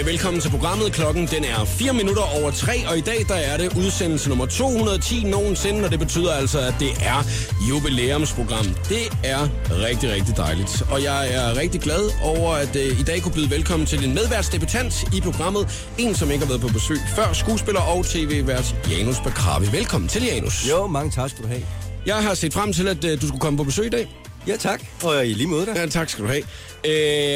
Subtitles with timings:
[0.00, 0.06] eftermiddag.
[0.06, 0.92] Velkommen til programmet.
[0.92, 4.46] Klokken den er 4 minutter over 3, og i dag der er det udsendelse nummer
[4.46, 7.20] 210 nogensinde, og det betyder altså, at det er
[7.68, 8.66] jubilæumsprogram.
[8.88, 10.82] Det er rigtig, rigtig dejligt.
[10.90, 14.14] Og jeg er rigtig glad over, at uh, i dag kunne byde velkommen til en
[14.14, 15.88] medværtsdebutant i programmet.
[15.98, 19.66] En, som ikke har været på besøg før, skuespiller og tv-vært Janus Bakravi.
[19.72, 20.68] Velkommen til, Janus.
[20.70, 21.62] Jo, mange tak skal du have.
[22.06, 24.19] Jeg har set frem til, at uh, du skulle komme på besøg i dag.
[24.46, 24.82] Ja, tak.
[25.02, 25.72] Og i lige måde da.
[25.80, 26.42] Ja, tak skal du have.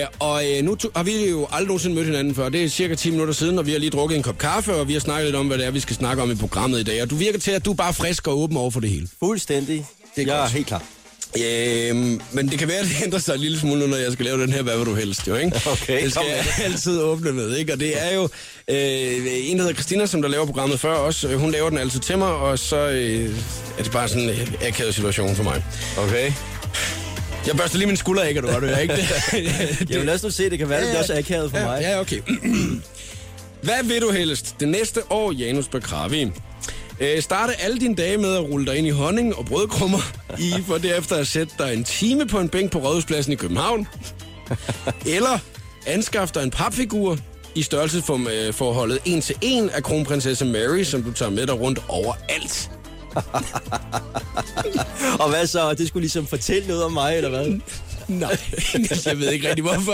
[0.00, 2.48] Øh, og øh, nu to, har vi jo aldrig nogensinde mødt hinanden før.
[2.48, 4.88] Det er cirka 10 minutter siden, og vi har lige drukket en kop kaffe, og
[4.88, 6.82] vi har snakket lidt om, hvad det er, vi skal snakke om i programmet i
[6.82, 7.02] dag.
[7.02, 9.08] Og du virker til, at du er bare frisk og åben over for det hele.
[9.18, 9.76] Fuldstændig.
[9.76, 10.50] Det er jeg godt.
[10.50, 10.82] er helt klar.
[11.38, 11.96] Øh,
[12.32, 14.24] men det kan være, at det ændrer sig en lille smule nu, når jeg skal
[14.24, 15.60] lave den her, hvad vil du helst, jo, ikke?
[15.72, 17.72] Okay, det skal jeg altid åbne med, ikke?
[17.72, 18.22] Og det er jo
[18.70, 21.28] øh, en, der hedder Christina, som der laver programmet før også.
[21.28, 23.30] Øh, Hun laver den altid til mig, og så øh,
[23.78, 25.64] er det bare sådan en akavet situation for mig.
[25.98, 26.32] Okay.
[27.46, 28.96] Jeg børster lige min skulder af, kan du godt høre, ikke?
[28.96, 29.10] Det,
[29.90, 31.58] Jeg vil lad os nu se, det kan være, at det også er akavet for
[31.58, 31.80] ja, mig.
[31.80, 32.20] Ja, okay.
[33.62, 36.32] Hvad vil du helst det næste år, Janus Bakravi?
[37.00, 39.98] Øh, starte alle dine dage med at rulle dig ind i honning og brødkrummer
[40.38, 43.88] i, for derefter at sætte dig en time på en bænk på Rådhuspladsen i København.
[45.06, 45.38] Eller
[45.86, 47.18] anskaffe dig en papfigur
[47.54, 52.70] i størrelsesforholdet en til en af kronprinsesse Mary, som du tager med dig rundt overalt.
[55.22, 55.74] Og hvad så?
[55.74, 57.60] Det skulle ligesom fortælle noget om mig, eller hvad?
[58.08, 58.38] Nej,
[59.06, 59.92] jeg ved ikke rigtig hvorfor.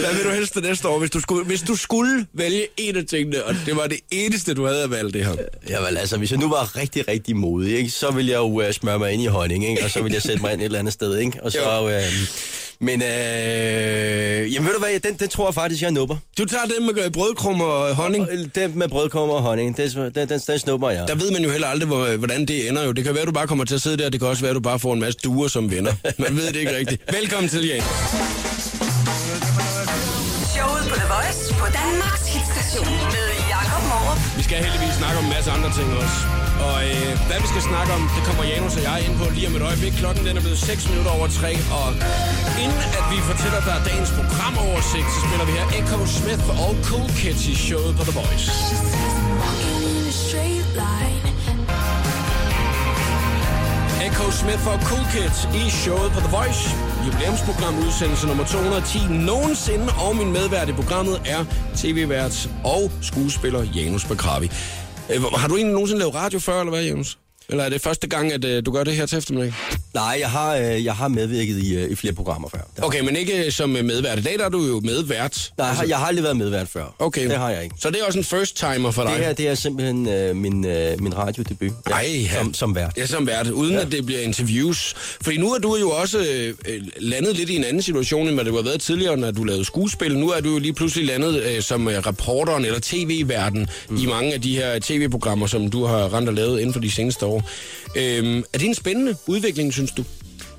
[0.00, 2.96] Hvad vil du helst det næste år, hvis du, skulle, hvis du skulle vælge en
[2.96, 5.34] af tingene, og det var det eneste, du havde at valge det her?
[5.68, 8.70] Jamen altså, hvis jeg nu var rigtig, rigtig modig, ikke, så ville jeg jo uh,
[8.70, 9.84] smøre mig ind i honning, ikke?
[9.84, 11.18] og så ville jeg sætte mig ind et eller andet sted.
[11.18, 11.42] Ikke?
[11.42, 11.86] Og så, Jo.
[11.86, 11.92] uh,
[12.82, 16.16] men øh, jamen ved du hvad, den, den tror jeg faktisk, jeg nupper.
[16.38, 18.22] Du tager det med brødkrummer og honning.
[18.24, 21.08] Og Den med brødkrummer og honning, den, den, den, den snupper jeg.
[21.08, 22.92] Der ved man jo heller aldrig, hvor, hvordan det ender jo.
[22.92, 24.54] Det kan være, du bare kommer til at sidde der, det kan også være, at
[24.54, 25.92] du bare får en masse duer som venner.
[26.18, 27.02] Man ved det ikke rigtigt.
[27.20, 27.82] Velkommen til, Jan.
[30.54, 34.18] Showet på The Voice på Danmarks hitstation med Jakob Morup.
[34.36, 36.41] Vi skal heldigvis snakke om en masse andre ting også.
[36.68, 39.46] Og øh, hvad vi skal snakke om, det kommer Janus og jeg ind på lige
[39.50, 39.92] om et øjeblik.
[40.02, 41.88] Klokken den er blevet 6 minutter over 3, og
[42.64, 47.08] inden at vi fortæller dig dagens programoversigt, så spiller vi her Echo Smith og Cool
[47.20, 48.46] Kids i showet på The Voice.
[54.06, 56.62] Echo Smith og Cool Kids i showet på The Voice.
[57.06, 61.40] Jubilæumsprogram udsendelse nummer 210 nogensinde, og min medvært i programmet er
[61.80, 64.48] tv-vært og skuespiller Janus Bakravi.
[65.14, 67.18] Øh, har du egentlig nogensinde lavet radio før, eller hvad, Jens?
[67.48, 69.54] Eller er det første gang, at øh, du gør det her til eftermiddag?
[69.94, 72.58] Nej, jeg har, øh, jeg har medvirket i, øh, i flere programmer før.
[72.76, 74.18] Der- Okay, men ikke som øh, medvært.
[74.18, 75.52] I dag der er du jo medvært.
[75.58, 76.94] Nej, jeg har, jeg har aldrig været medvært før.
[76.98, 77.28] Okay.
[77.28, 77.74] Det har jeg ikke.
[77.78, 79.12] Så det er også en first timer for dig?
[79.16, 81.70] Det her, det er simpelthen øh, min, øh, min radiodebut.
[81.90, 82.38] Ej, ja.
[82.38, 82.92] som, som vært.
[82.96, 83.80] Ja, som vært, uden ja.
[83.80, 84.94] at det bliver interviews.
[85.22, 88.34] Fordi nu er du jo også øh, øh, landet lidt i en anden situation, end
[88.36, 90.18] hvad du har været tidligere, når du lavede skuespil.
[90.18, 93.96] Nu er du jo lige pludselig landet øh, som øh, reporteren eller tv-verden mm.
[93.96, 96.90] i mange af de her tv-programmer, som du har rent og lavet inden for de
[96.90, 97.50] seneste år.
[97.96, 100.04] Øhm, er det en spændende udvikling, synes du?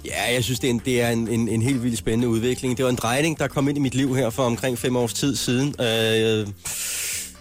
[0.05, 2.77] Ja, jeg synes, det er, en, det er en, en, en helt vildt spændende udvikling.
[2.77, 5.13] Det var en drejning, der kom ind i mit liv her for omkring fem års
[5.13, 5.75] tid siden.
[5.79, 6.47] Øh,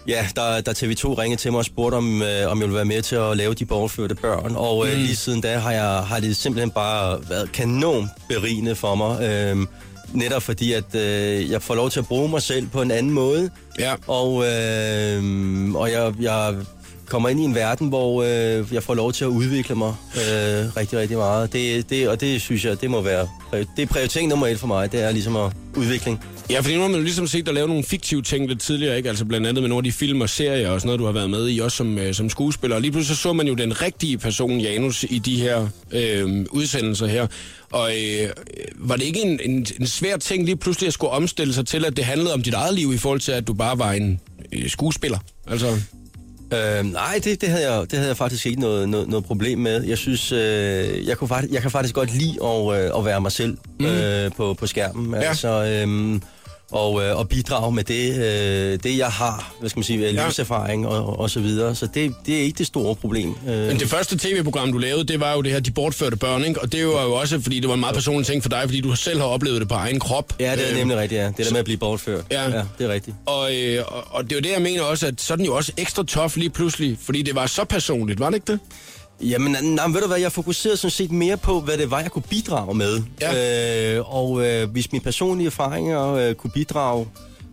[0.07, 2.85] ja, der, der TV2 ringede til mig og spurgte, om, øh, om jeg ville være
[2.85, 4.55] med til at lave de bortførte børn.
[4.55, 8.95] Og øh, lige siden da har, jeg, har det simpelthen bare været kanon berigende for
[8.95, 9.23] mig.
[9.23, 9.57] Øh,
[10.13, 13.11] netop fordi, at øh, jeg får lov til at bruge mig selv på en anden
[13.11, 13.49] måde.
[13.79, 13.93] Ja.
[14.07, 15.23] Og, øh,
[15.75, 16.55] og jeg, jeg
[17.13, 20.77] kommer ind i en verden, hvor øh, jeg får lov til at udvikle mig øh,
[20.77, 21.53] rigtig, rigtig meget.
[21.53, 23.27] Det, det, og det synes jeg, det må være...
[23.51, 26.23] Det er prioritering nummer et for mig, det er ligesom at udvikling.
[26.49, 28.97] Ja, fordi nu har man jo ligesom set dig lave nogle fiktive ting lidt tidligere,
[28.97, 29.09] ikke?
[29.09, 31.11] Altså blandt andet med nogle af de film og serier og sådan noget, du har
[31.11, 32.75] været med i, også som, øh, som skuespiller.
[32.75, 36.45] Og lige pludselig så, så man jo den rigtige person, Janus, i de her øh,
[36.51, 37.27] udsendelser her.
[37.71, 38.29] Og øh,
[38.75, 41.85] var det ikke en, en, en svær ting lige pludselig at skulle omstille sig til,
[41.85, 44.19] at det handlede om dit eget liv i forhold til, at du bare var en
[44.53, 45.17] øh, skuespiller?
[45.47, 45.67] Altså,
[46.53, 49.59] Øh, nej, det, det, havde jeg, det havde jeg faktisk ikke noget, noget, noget problem
[49.59, 49.83] med.
[49.83, 53.21] Jeg synes, øh, jeg, kunne faktisk, jeg kan faktisk godt lide at, øh, at være
[53.21, 53.85] mig selv mm.
[53.85, 55.13] øh, på, på skærmen.
[55.13, 55.21] Ja.
[55.21, 56.19] Altså, øh,
[56.73, 60.25] og, øh, og bidrage med det, øh, det, jeg har, hvad skal man sige, Ja.
[60.25, 61.75] livserfaring og, og så videre.
[61.75, 63.35] Så det, det er ikke det store problem.
[63.47, 66.43] Øh, Men det første tv-program, du lavede, det var jo det her De Bortførte Børn,
[66.43, 66.61] ikke?
[66.61, 68.81] Og det var jo også, fordi det var en meget personlig ting for dig, fordi
[68.81, 70.33] du selv har oplevet det på egen krop.
[70.39, 71.27] Ja, det er Øh, nemlig rigtigt, ja.
[71.27, 72.25] Det der med at blive bortført.
[72.31, 72.43] Ja.
[72.43, 73.15] ja det er rigtigt.
[73.25, 75.45] Og, øh, og, og det er jo det, jeg mener også, at så er den
[75.45, 78.59] jo også ekstra tof lige pludselig, fordi det var så personligt, var det ikke det?
[79.21, 81.99] Jamen, nej, men ved du hvad, jeg fokuserede sådan set mere på, hvad det var,
[81.99, 83.01] jeg kunne bidrage med.
[83.21, 83.95] Ja.
[83.97, 87.07] Øh, og øh, hvis mine personlige erfaringer øh, kunne bidrage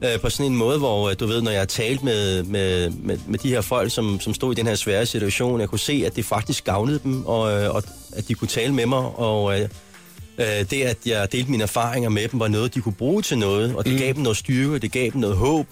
[0.05, 2.91] øh, på sådan en måde, hvor øh, du ved, når jeg har talt med, med,
[2.91, 5.79] med, med de her folk, som, som stod i den her svære situation, jeg kunne
[5.79, 7.83] se, at det faktisk gavnede dem, og, øh, og
[8.13, 9.69] at de kunne tale med mig, og, øh,
[10.41, 13.39] Øh, det, at jeg delte mine erfaringer med dem, var noget, de kunne bruge til
[13.39, 13.99] noget, og det mm.
[13.99, 15.67] gav dem noget styrke, det gav dem noget håb.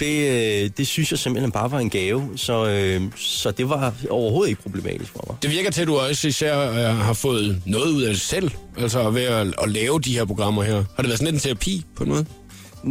[0.00, 3.94] Det, øh, det synes jeg simpelthen bare var en gave, så, øh, så det var
[4.10, 5.36] overhovedet ikke problematisk for mig.
[5.42, 8.50] Det virker til, at du også især øh, har fået noget ud af det selv,
[8.78, 10.74] altså ved at, at lave de her programmer her.
[10.74, 12.26] Har det været sådan lidt en terapi på en måde?
[12.84, 12.90] Mm,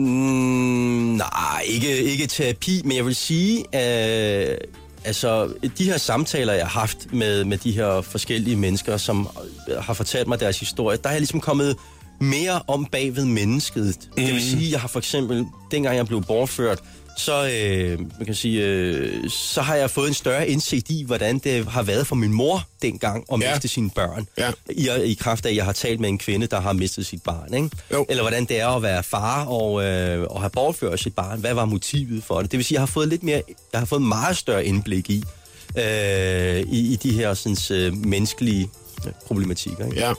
[1.17, 4.57] nej, ikke, ikke terapi, men jeg vil sige, øh,
[5.03, 9.29] altså de her samtaler, jeg har haft med, med de her forskellige mennesker, som
[9.79, 11.75] har fortalt mig deres historie, der er jeg ligesom kommet
[12.21, 13.97] mere om bagved mennesket.
[14.17, 14.23] Mm.
[14.25, 16.79] Det vil sige, jeg har for eksempel, dengang jeg blev bortført,
[17.17, 21.39] så, øh, man kan sige, øh, så har jeg fået en større indsigt i, hvordan
[21.39, 23.51] det har været for min mor dengang at Ja.
[23.53, 24.27] miste sine børn.
[24.37, 24.51] Ja.
[24.69, 27.23] I, I kraft af, at jeg har talt med en kvinde, der har mistet sit
[27.23, 27.53] barn.
[27.53, 27.69] Ikke?
[27.93, 28.05] Jo.
[28.09, 31.39] Eller hvordan det er at være far og, øh, og have bortført sit barn.
[31.39, 32.51] Hvad var motivet for det?
[32.51, 33.41] Det vil sige, jeg har fået lidt mere,
[33.73, 35.23] jeg har fået meget større indblik i,
[35.77, 38.69] øh, i, i de her sådan, øh, menneskelige
[39.27, 39.85] problematikker.
[39.85, 39.99] Ikke?
[39.99, 40.13] Ja.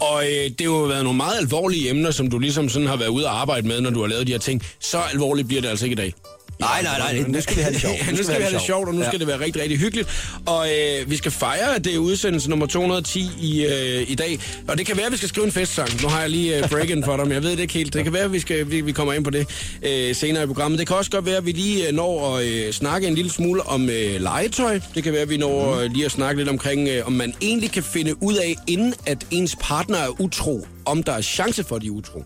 [0.00, 2.96] Og øh, det har jo været nogle meget alvorlige emner, som du ligesom sådan har
[2.96, 4.62] været ude og arbejde med, når du har lavet de her ting.
[4.80, 6.14] Så alvorligt bliver det altså ikke i dag.
[6.60, 7.98] Nej, nej, nej, nu skal vi have det sjovt.
[8.10, 10.08] nu skal vi have det sjovt, og nu skal det være rigtig, rigtig hyggeligt.
[10.46, 14.38] Og øh, vi skal fejre, at det er udsendelse nummer 210 i, øh, i dag.
[14.68, 16.02] Og det kan være, at vi skal skrive en festsang.
[16.02, 17.94] Nu har jeg lige øh, break for dig, men jeg ved det ikke helt.
[17.94, 19.48] Det kan være, at vi, skal, vi, vi kommer ind på det
[19.82, 20.78] øh, senere i programmet.
[20.78, 23.30] Det kan også godt være, at vi lige øh, når at øh, snakke en lille
[23.30, 24.80] smule om øh, legetøj.
[24.94, 27.34] Det kan være, at vi når øh, lige at snakke lidt omkring, øh, om man
[27.42, 31.64] egentlig kan finde ud af, inden at ens partner er utro, om der er chance
[31.64, 32.24] for, at de er utro.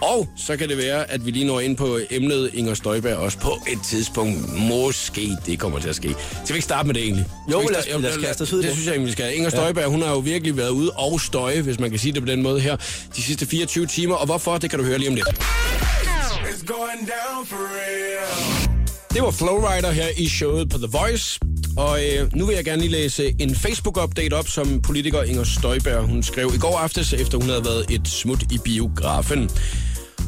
[0.00, 3.38] Og så kan det være, at vi lige når ind på emnet Inger Støjberg også
[3.38, 4.58] på et tidspunkt.
[4.58, 6.14] Måske det kommer til at ske.
[6.44, 7.26] Skal vi ikke starte med det egentlig?
[7.52, 8.64] Jo, lad os- starte- lad os kaste os ud det.
[8.66, 8.72] det.
[8.72, 9.36] synes jeg egentlig, vi skal.
[9.36, 12.22] Inger Støjberg, hun har jo virkelig været ude og støje, hvis man kan sige det
[12.22, 12.76] på den måde her,
[13.16, 14.14] de sidste 24 timer.
[14.14, 15.28] Og hvorfor, det kan du høre lige om lidt.
[15.28, 18.70] It's going down for real.
[19.14, 21.40] Det var Flowrider her i showet på The Voice.
[21.76, 26.02] Og øh, nu vil jeg gerne lige læse en Facebook-update op, som politiker Inger Støjberg
[26.06, 29.50] hun skrev i går aftes, efter hun havde været et smut i biografen.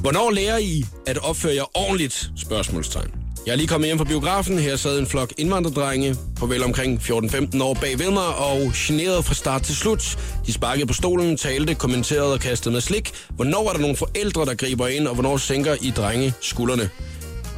[0.02, 2.30] Hvornår lærer I at opføre jer ordentligt?
[2.36, 3.10] Spørgsmålstegn.
[3.46, 4.58] Jeg er lige kommet hjem fra biografen.
[4.58, 9.22] Her sad en flok indvandrerdrenge på vel omkring 14-15 år bag ved mig og generede
[9.22, 10.18] fra start til slut.
[10.46, 13.12] De sparkede på stolen, talte, kommenterede og kastede med slik.
[13.30, 16.90] Hvornår er der nogle forældre, der griber ind, og hvornår sænker I drenge skuldrene?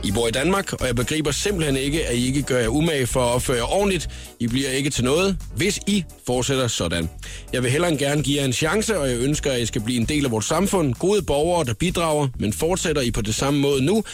[0.04, 3.06] I bor i Danmark, og jeg begriber simpelthen ikke, at I ikke gør jer umage
[3.06, 4.08] for at opføre jer ordentligt.
[4.40, 7.10] I bliver ikke til noget, hvis I fortsætter sådan.
[7.52, 9.80] Jeg vil hellere end gerne give jer en chance, og jeg ønsker, at I skal
[9.80, 10.94] blive en del af vores samfund.
[10.94, 14.04] Gode borgere, der bidrager, men fortsætter I på det samme måde nu,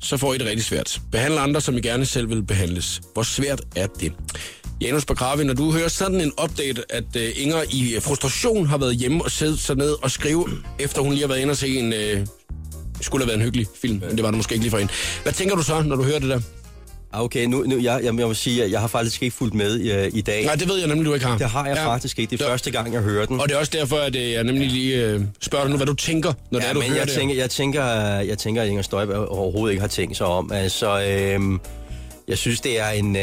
[0.00, 1.00] så får I det rigtig svært.
[1.12, 3.00] Behandle andre, som I gerne selv vil behandles.
[3.12, 4.12] Hvor svært er det?
[4.80, 8.96] Janus Bagravi, når du hører sådan en update, at øh, Inger i frustration har været
[8.96, 10.48] hjemme og siddet sig ned og skrive,
[10.78, 11.92] efter hun lige har været inde og se en...
[11.92, 12.26] Øh,
[13.02, 14.92] skulle have været en hyggelig film, men det var det måske ikke lige for hende.
[15.22, 16.40] Hvad tænker du så, når du hører det der?
[17.12, 19.54] Ah, Okay, nu, nu jeg, jeg, jeg må sige, at jeg har faktisk ikke fulgt
[19.54, 20.44] med i, i dag.
[20.44, 21.38] Nej, det ved jeg nemlig, du ikke har.
[21.38, 21.86] Det har jeg ja.
[21.86, 22.30] faktisk ikke.
[22.30, 23.40] Det er første gang, jeg hører den.
[23.40, 25.86] Og det er også derfor, at øh, jeg nemlig lige øh, spørger dig nu, hvad
[25.86, 27.14] du tænker, når det ja, er, du men hører jeg det.
[27.14, 27.84] tænker, jeg tænker,
[28.20, 30.52] jeg tænker, at Inger Støjberg overhovedet ikke har tænkt sig om.
[30.52, 31.60] Altså, øhm,
[32.28, 33.22] jeg synes, det er en, øh,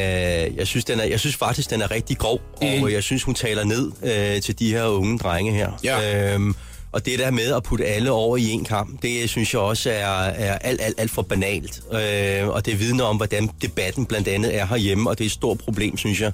[0.57, 2.83] jeg synes, den er, jeg synes faktisk, den er rigtig grov, mm.
[2.83, 5.71] og jeg synes, hun taler ned øh, til de her unge drenge her.
[5.83, 6.33] Ja.
[6.33, 6.55] Øhm,
[6.91, 9.89] og det der med at putte alle over i en kamp, det synes jeg også
[9.89, 11.81] er, er alt, alt, alt for banalt.
[11.93, 15.31] Øh, og det vidner om, hvordan debatten blandt andet er herhjemme, og det er et
[15.31, 16.31] stort problem, synes jeg.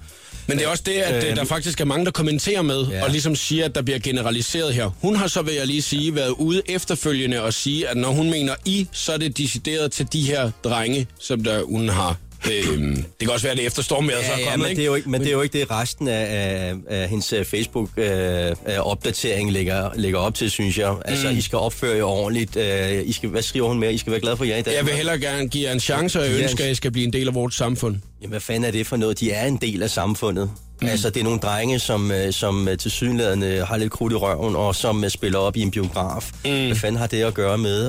[0.48, 2.88] Men det er også det, at øh, Øh, der faktisk er mange, der kommenterer med.
[2.88, 3.04] Ja.
[3.04, 4.90] og ligesom siger, at der bliver generaliseret her.
[5.02, 8.30] Hun har så, vil jeg lige sige, været ude efterfølgende og sige, at når hun
[8.30, 12.18] mener I, så er det decideret til de her drenge, som der hun har.
[12.52, 14.66] Øh, det kan også være, at det er efter stormvejret så er Ja, ja, kommet,
[14.66, 14.80] men ikke?
[14.80, 17.34] det, er jo ikke, men det er jo ikke det, resten af, af, af hendes
[17.34, 20.96] øh, Facebook-opdatering lægger, lægger op til, synes jeg.
[21.06, 21.38] Altså, mm.
[21.38, 22.56] I skal opføre jer ordentligt.
[22.58, 23.94] Øh, I skal, hvad skriver hun mere?
[23.94, 24.76] I skal være glade for jer i dag.
[24.76, 26.92] Jeg vil hellere gerne give jer en chance, og jeg Ja, ønsker, at I skal
[26.92, 27.96] blive en del af vores samfund.
[28.22, 29.20] Jamen, hvad fanden er det for noget?
[29.20, 30.52] De er en del af samfundet.
[30.82, 30.88] Mm.
[30.88, 34.56] Altså, det er nogle drenge, som, øh, som til synligheden har lidt krudt i røven,
[34.56, 36.32] og som øh, spiller op i en biograf.
[36.46, 36.66] Mm.
[36.66, 37.86] Hvad fanden har det at gøre med,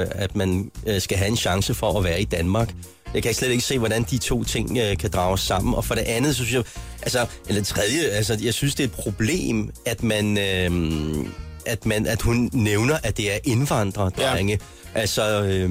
[0.00, 2.70] øh, at man øh, skal have en chance for at være i Danmark?
[3.14, 5.74] Jeg kan slet ikke se, hvordan de to ting øh, kan drages sammen.
[5.74, 6.64] Og for det andet, så synes jeg,
[7.02, 11.26] altså, eller tredje, altså, jeg synes, det er et problem, at man, øh,
[11.66, 14.52] at man, at hun nævner, at det er indvandrerdrenge.
[14.52, 15.00] Ja.
[15.00, 15.70] Altså, øh,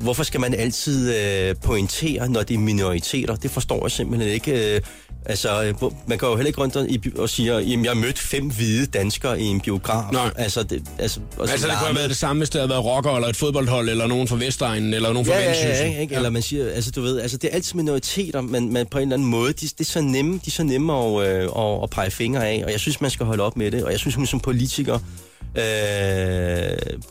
[0.00, 3.36] hvorfor skal man altid øh, pointere, når det er minoriteter?
[3.36, 4.74] Det forstår jeg simpelthen ikke.
[4.76, 4.80] Øh,
[5.26, 5.74] altså, øh,
[6.06, 8.86] man går jo heller ikke rundt i, og siger, at jeg har mødt fem hvide
[8.86, 10.12] danskere i en biograf.
[10.12, 10.30] Nej.
[10.36, 12.70] Altså, det, altså, og så Altså, det kunne have været det samme, hvis det havde
[12.70, 15.86] været rocker, eller et fodboldhold, eller nogen fra Vestegnen, eller nogen fra Ja, ja, Vendsyssel.
[15.92, 16.14] ja, ikke?
[16.14, 19.02] Eller man siger, altså du ved, altså det er altid minoriteter, men, men på en
[19.02, 21.82] eller anden måde, de, det er så nemme, de er så nemme at, øh, at,
[21.82, 23.98] at pege fingre af, og jeg synes, man skal holde op med det, og jeg
[23.98, 24.98] synes, hun som politiker
[25.56, 25.62] øh,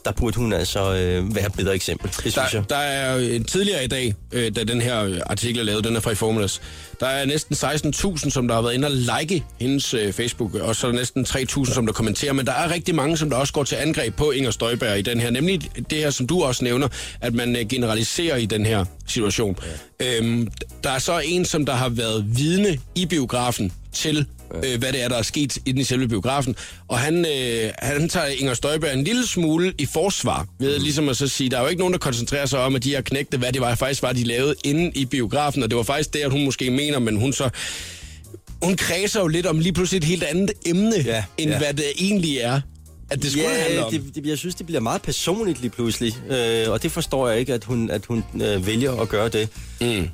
[0.04, 2.10] der burde hun altså øh, være et bedre eksempel.
[2.10, 2.62] Det synes Der, jeg.
[2.68, 6.00] der er tidligere i dag, øh, da den her øh, artikel er lavet, den er
[6.00, 6.60] fra i formiddags,
[7.00, 10.76] der er næsten 16.000, som der har været inde og like hendes øh, Facebook, og
[10.76, 13.36] så er der næsten 3.000, som der kommenterer, men der er rigtig mange, som der
[13.36, 15.60] også går til angreb på Inger Støjberg i den her, nemlig
[15.90, 16.88] det her, som du også nævner,
[17.20, 19.58] at man øh, generaliserer i den her situation.
[20.00, 20.18] Ja.
[20.18, 20.48] Øhm,
[20.84, 25.02] der er så en, som der har været vidne i biografen til øh, hvad det
[25.04, 26.56] er, der er sket inde i selve biografen.
[26.88, 30.82] Og han, øh, han tager Inger Støjberg en lille smule i forsvar, ved mm.
[30.82, 32.94] ligesom at så sige, der er jo ikke nogen, der koncentrerer sig om, at de
[32.94, 35.82] har knægte, hvad det var, faktisk var, de lavede inde i biografen, og det var
[35.82, 37.50] faktisk det, at hun måske mener, men hun så...
[38.62, 41.58] Hun kredser jo lidt om lige pludselig et helt andet emne, Ja, end ja.
[41.58, 42.60] hvad det egentlig er,
[43.10, 43.90] at det skulle handle Ja, om.
[43.92, 47.38] det, det, jeg synes, det bliver meget personligt lige pludselig, øh, og det forstår jeg
[47.40, 49.48] ikke, at hun, at hun øh, vælger at gøre det.
[49.80, 49.86] Mm.
[49.86, 50.04] Øh,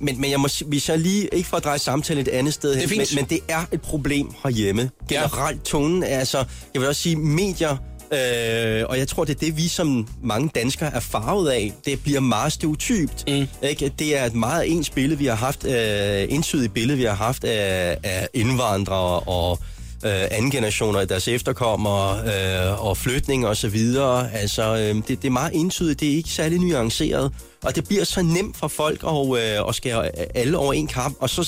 [0.00, 2.74] men, men jeg må, hvis jeg lige, ikke for at dreje samtalen et andet sted
[2.74, 4.90] hen, er men, men det er et problem herhjemme.
[5.10, 5.20] Ja.
[5.22, 7.76] Generelt tonen er altså, jeg vil også sige, medier,
[8.12, 11.72] øh, og jeg tror, det er det, vi som mange danskere er farvet af.
[11.84, 13.24] Det bliver meget stereotypt.
[13.28, 13.46] Mm.
[13.62, 13.92] Ikke?
[13.98, 17.44] Det er et meget ens billede, vi har haft, øh, entydigt billede, vi har haft
[17.44, 19.58] af, af indvandrere og
[20.04, 24.32] øh, anden generationer af deres efterkommere øh, og flytning og så videre.
[24.32, 27.32] Altså, øh, det, det er meget entydigt, det er ikke særlig nuanceret.
[27.64, 31.16] Og det bliver så nemt for folk at, øh, at skære alle over en kamp,
[31.20, 31.40] og så,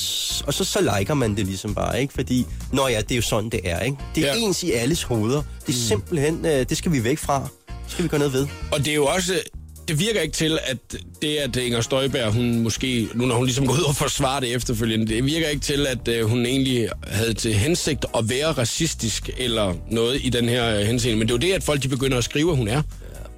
[0.46, 2.14] og så, så liker man det ligesom bare, ikke?
[2.14, 3.96] Fordi, nå ja, det er jo sådan, det er, ikke?
[4.14, 4.34] Det er Ja.
[4.34, 4.40] ja.
[4.40, 5.42] ens i alles hoveder.
[5.66, 7.48] Det er simpelthen, øh, det skal vi væk fra.
[7.68, 8.46] Det skal vi gøre noget ved.
[8.72, 9.34] Og det er jo også...
[9.92, 10.76] Det virker ikke til, at
[11.22, 14.54] det, at Inger Støjberg, hun måske, nu når hun ligesom går ud og forsvarer det
[14.54, 19.30] efterfølgende, det virker ikke til, at øh, hun egentlig havde til hensigt at være racistisk
[19.38, 21.18] eller noget i den her øh, henseende.
[21.18, 22.82] Men det er jo det, at folk de begynder at skrive, at hun er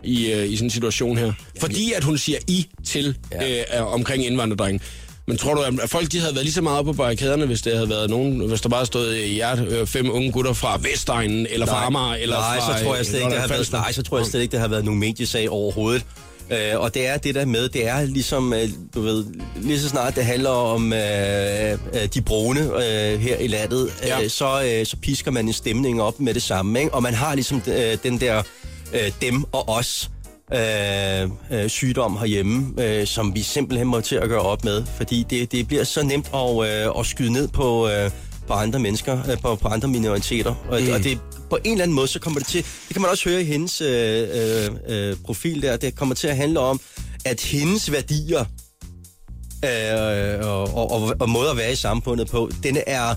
[0.04, 1.32] i, øh, i sådan en situation her.
[1.60, 4.80] Fordi at hun siger I til øh, omkring indvandrerdrengen.
[5.26, 7.62] Men tror du, at folk de havde været lige så meget oppe på barrikaderne, hvis
[7.62, 10.78] der havde været nogen, hvis der bare stod i jer øh, fem unge gutter fra
[10.82, 12.78] Vestegnen, eller fra Amager, eller nej, fra...
[12.78, 14.60] så tror jeg slet ikke, det har været, nej, så tror jeg slet ikke, det
[14.60, 16.04] har været nogen mediesag overhovedet.
[16.50, 19.24] Øh, og det er det der med, det er ligesom, øh, du ved,
[19.56, 21.78] lige så snart det handler om øh, øh,
[22.14, 24.22] de brune øh, her i landet, Ja.
[24.22, 26.94] øh, så, øh, så pisker man en stemning op med det samme, ikke?
[26.94, 28.42] Og man har ligesom øh, den der
[28.94, 30.10] øh, dem og os
[30.54, 35.26] øh, øh, sygdom herhjemme, øh, som vi simpelthen må til at gøre op med, fordi
[35.30, 38.10] det, det bliver så nemt at, øh, at skyde ned på, øh,
[38.46, 40.92] på andre mennesker, øh, på, på andre minoriteter, og, mm.
[40.92, 41.18] og det
[41.50, 43.44] på en eller anden måde, så kommer det til, det kan man også høre i
[43.44, 46.80] hendes øh, øh, øh, profil der, det kommer til at handle om,
[47.24, 48.44] at hendes værdier
[49.64, 53.14] øh, og, og, og, og måde at være i samfundet på, den er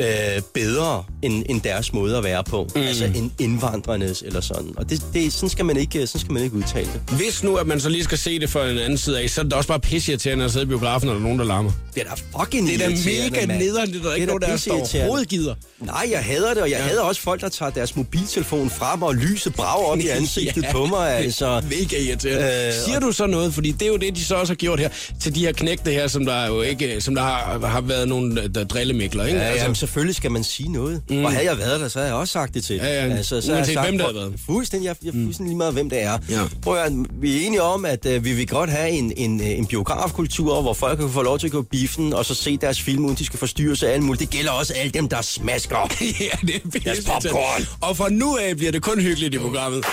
[0.00, 2.68] øh, bedre end, end deres måde at være på.
[2.74, 2.80] Mm.
[2.82, 4.72] Altså en indvandrernes eller sådan.
[4.76, 7.16] Og det, det, sådan, skal man ikke, sådan skal man ikke udtale det.
[7.16, 9.40] Hvis nu, at man så lige skal se det fra en anden side af, så
[9.40, 11.70] er det også bare pisseirriterende at sidde i biografen, når der er nogen, der larmer.
[11.94, 13.60] Det er da fucking Det er da mega mand.
[13.62, 14.56] nederen, det er der ikke da nogen, der,
[14.92, 15.54] der overhovedet gider.
[15.80, 16.84] Nej, jeg hader det, og jeg ja.
[16.84, 20.72] hader også folk, der tager deres mobiltelefon frem og lyset brager op i ansigtet Ja.
[20.72, 21.10] på mig.
[21.16, 21.62] Altså.
[21.70, 22.66] Mega irriterende.
[22.66, 23.54] Øh, Siger du så noget?
[23.54, 24.88] Fordi det er jo det, de så også har gjort her,
[25.20, 28.48] til de her knægte her, som der jo ikke, som der har, har været nogle
[28.48, 29.38] der drillemikler, ikke?
[29.38, 31.02] Ja, altså, jamen, selvfølgelig skal man sige noget.
[31.10, 31.24] Mm.
[31.24, 32.76] Og havde jeg været der, så havde jeg også sagt det til.
[32.76, 33.14] Ja, ja.
[33.16, 34.40] Altså, så Uanset har jeg sagt, hvem det prøv- havde været.
[34.46, 36.18] Fuldstændig, jeg, jeg er fuldstændig lige meget, hvem det er.
[36.30, 36.42] Ja.
[36.62, 39.66] Prøv at, vi er enige om, at uh, vi vil godt have en, en, en
[39.66, 43.04] biografkultur, hvor folk kan få lov til at gå biffen, og så se deres film,
[43.04, 44.20] uden de skal forstyrre sig af alt muligt.
[44.20, 45.76] Det gælder også alle dem, der smasker.
[46.00, 47.66] ja, det er pisse popcorn.
[47.80, 49.84] Og fra nu af bliver det kun hyggeligt i programmet.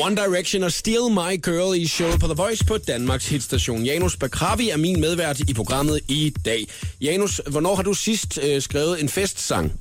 [0.00, 3.84] One Direction og Steal My Girl i showet på The Voice på Danmarks hitstation.
[3.84, 6.66] Janus Bakravi er min medvært i programmet i dag.
[7.00, 9.72] Janus, hvornår har du sidst øh, skrevet en festsang?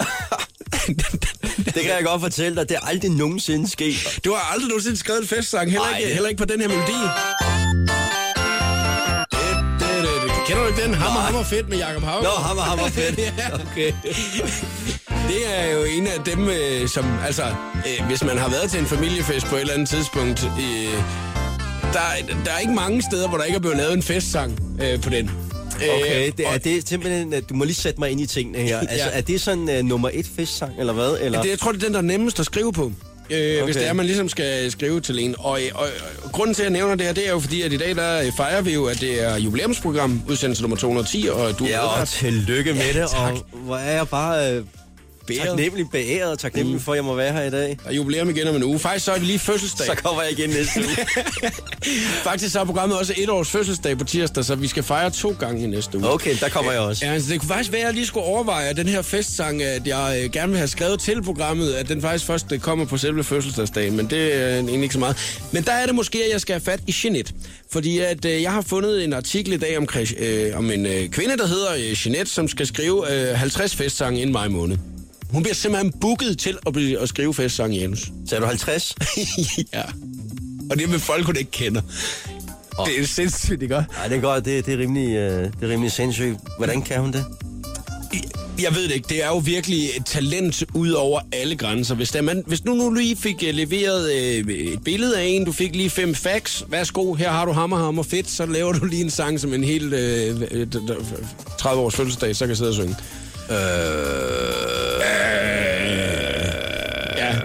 [1.56, 2.68] det kan jeg godt fortælle dig.
[2.68, 4.20] Det er aldrig nogensinde sket.
[4.24, 6.92] Du har aldrig nogensinde skrevet en festsang, heller, ikke, heller ikke på den her melodi.
[10.46, 10.94] Kender du ikke den?
[10.94, 12.22] Hammer, hammer fedt med Jacob Haugaard.
[12.22, 13.20] Nå, hammer, hammer fedt.
[13.70, 13.92] Okay.
[15.28, 17.42] Det er jo en af dem, øh, som, altså,
[17.76, 21.02] øh, hvis man har været til en familiefest på et eller andet tidspunkt, øh,
[21.92, 22.00] der,
[22.44, 25.10] der er ikke mange steder, hvor der ikke er blevet lavet en festsang øh, på
[25.10, 25.30] den.
[25.76, 28.58] Okay, Øh, det er det simpelthen, at du må lige sætte mig ind i tingene
[28.58, 28.78] her.
[28.90, 29.16] Altså, Ja.
[29.18, 31.16] er det sådan uh, nummer et festsang, eller hvad?
[31.20, 31.42] Eller?
[31.42, 32.82] Det, jeg tror, det er den, der er nemmest at skrive på.
[33.30, 33.62] Øh, okay.
[33.64, 33.80] Hvis Okay.
[33.84, 35.34] det er, man ligesom skal skrive til en.
[35.38, 35.86] Og, og,
[36.24, 37.96] og grunden til, at jeg nævner det her, det er jo fordi, at i dag
[37.96, 41.80] der fejrer vi jo, at det er jubilæumsprogram, udsendelse nummer 210, og du er Ja,
[42.00, 43.32] og tillykke med Ja, det, tak.
[43.32, 44.64] og hvor er jeg bare øh,
[45.26, 45.46] Beæret.
[45.46, 46.82] taknemmelig beæret og taknemmelig mm.
[46.82, 47.78] for, at jeg må være her i dag.
[47.84, 48.78] Er jubilæum igen om en uge.
[48.78, 49.86] Faktisk så er vi lige fødselsdag.
[49.86, 51.06] Så kommer jeg igen næste uge.
[52.30, 55.34] Faktisk så er programmet også et års fødselsdag på tirsdag, så vi skal fejre to
[55.38, 56.10] gange i næste uge.
[56.10, 57.06] Okay, der kommer jeg også.
[57.06, 59.62] Ja, altså, det kunne faktisk være, at jeg lige skulle overveje, at den her festsang,
[59.62, 62.84] at jeg øh, gerne vil have skrevet til programmet, at den faktisk først øh, kommer
[62.84, 65.16] på selve fødselsdagsdagen, men det er egentlig ikke så meget.
[65.52, 67.32] Men der er det måske, at jeg skal have fat i Jeanette,
[67.70, 71.08] fordi at øh, jeg har fundet en artikel i dag om, øh, om en øh,
[71.08, 74.76] kvinde, der hedder øh, Jeanette, som skal skrive øh, 50 festsange inden maj måned.
[75.30, 78.10] Hun bliver simpelthen booket til at, blive, at skrive festsang, Janus.
[78.28, 78.94] Sagde du 50?
[79.74, 79.82] ja.
[80.70, 81.82] Og det er med folk, hun ikke kender.
[82.78, 82.86] Oh.
[82.88, 83.74] Det er sindssygt, ikke?
[83.74, 84.44] Nej, det er godt.
[84.44, 86.36] Det, det, er rimelig, øh, det er rimelig sindssygt.
[86.56, 87.24] Hvordan kan hun det?
[88.62, 89.08] Jeg ved det ikke.
[89.08, 91.94] Det er jo virkelig et talent ud over alle grænser.
[91.94, 95.44] Hvis, der, man, hvis nu, nu lige fik uh, leveret uh, et billede af en,
[95.44, 96.64] du fik lige fem facts.
[96.68, 98.30] Værsgo, her har du hammer, hammer fedt.
[98.30, 100.80] Så laver du lige en sang som en helt uh,
[101.58, 102.96] 30 års fødselsdag, så kan jeg sidde og synge.
[103.50, 104.75] Ja,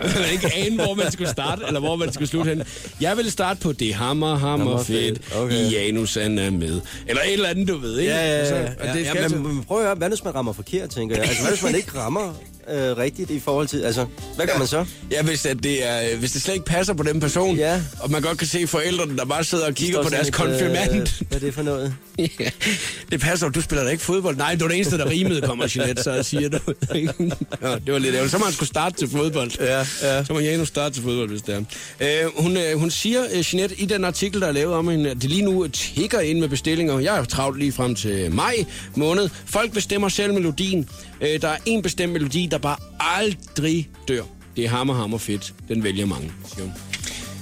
[0.04, 2.64] man ikke ane, hvor man skulle starte, eller hvor man skulle slutte hen.
[3.02, 5.26] Jeg vil starte på det hammer, hammer, Hammer fedt.
[5.26, 5.72] fedt, okay.
[5.72, 6.82] Janus han er med.
[7.08, 8.12] Eller et eller andet, du ved, ikke?
[8.14, 8.62] Ja, ja, Altså, ja.
[8.62, 10.90] og ja, det ja skal altså- men prøv at høre, hvad hvis man rammer forkert,
[10.90, 11.26] tænker jeg?
[11.26, 12.34] Altså, hvad hvis man ikke rammer
[12.70, 13.82] øh, rigtigt i forhold til...
[13.82, 14.86] Altså, hvad gør man så?
[15.12, 17.82] Ja, hvis, at det er, hvis det slet ikke passer på den person, Ja.
[18.00, 20.92] og man godt kan se forældrene, der bare sidder og kigger på deres et, konfirmand.
[20.94, 21.96] Øh, hvad er det for noget?
[22.40, 22.50] Ja,
[23.12, 24.38] det passer, du spiller da ikke fodbold.
[24.38, 26.58] Nej, det var det eneste, der rimede, kommer Jeanette så siger du.
[26.96, 28.32] ja, det var lidt ærgerligt.
[28.32, 29.52] Så må han skulle starte til fodbold.
[29.60, 30.24] Ja, ja.
[30.24, 31.66] Så må Janus starte til fodbold, hvis det
[32.00, 32.24] er.
[32.26, 35.10] Øh, hun, øh, hun siger, øh, Jeanette, i den artikel, der er lavet om hende,
[35.10, 37.00] at det lige nu tigger ind med bestillinger.
[37.00, 38.66] Jeg er travlt lige frem til maj
[38.96, 39.30] måned.
[39.46, 40.90] Folk bestemmer selv melodien.
[41.22, 44.24] Øh, der er en bestemt melodi, der bare aldrig dør.
[44.56, 45.54] Det er hammer, hammer fedt.
[45.68, 46.74] Den vælger mange, siger hun.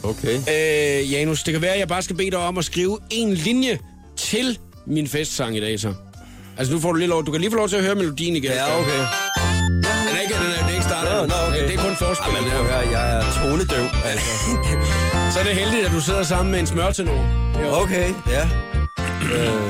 [0.04, 0.36] Okay.
[0.38, 3.34] Øh, Janus, det kan være, at jeg bare skal bede dig om at skrive en
[3.34, 3.80] linje
[4.18, 5.94] til min festsang i dag, så.
[6.58, 7.26] Altså, nu får du lige lov.
[7.26, 8.52] Du kan lige få lov til at høre melodien igen.
[8.52, 9.00] Ja, okay.
[9.00, 11.28] Den er ikke, den er, den er ikke startet.
[11.30, 11.64] Nå, okay.
[11.68, 12.34] Det er kun forspil.
[12.36, 14.30] Jamen, prøv at høre, jeg er tonedøv, altså.
[15.34, 17.20] Så er det heldigt, at du sidder sammen med en smørtenor.
[17.82, 18.50] Okay, ja.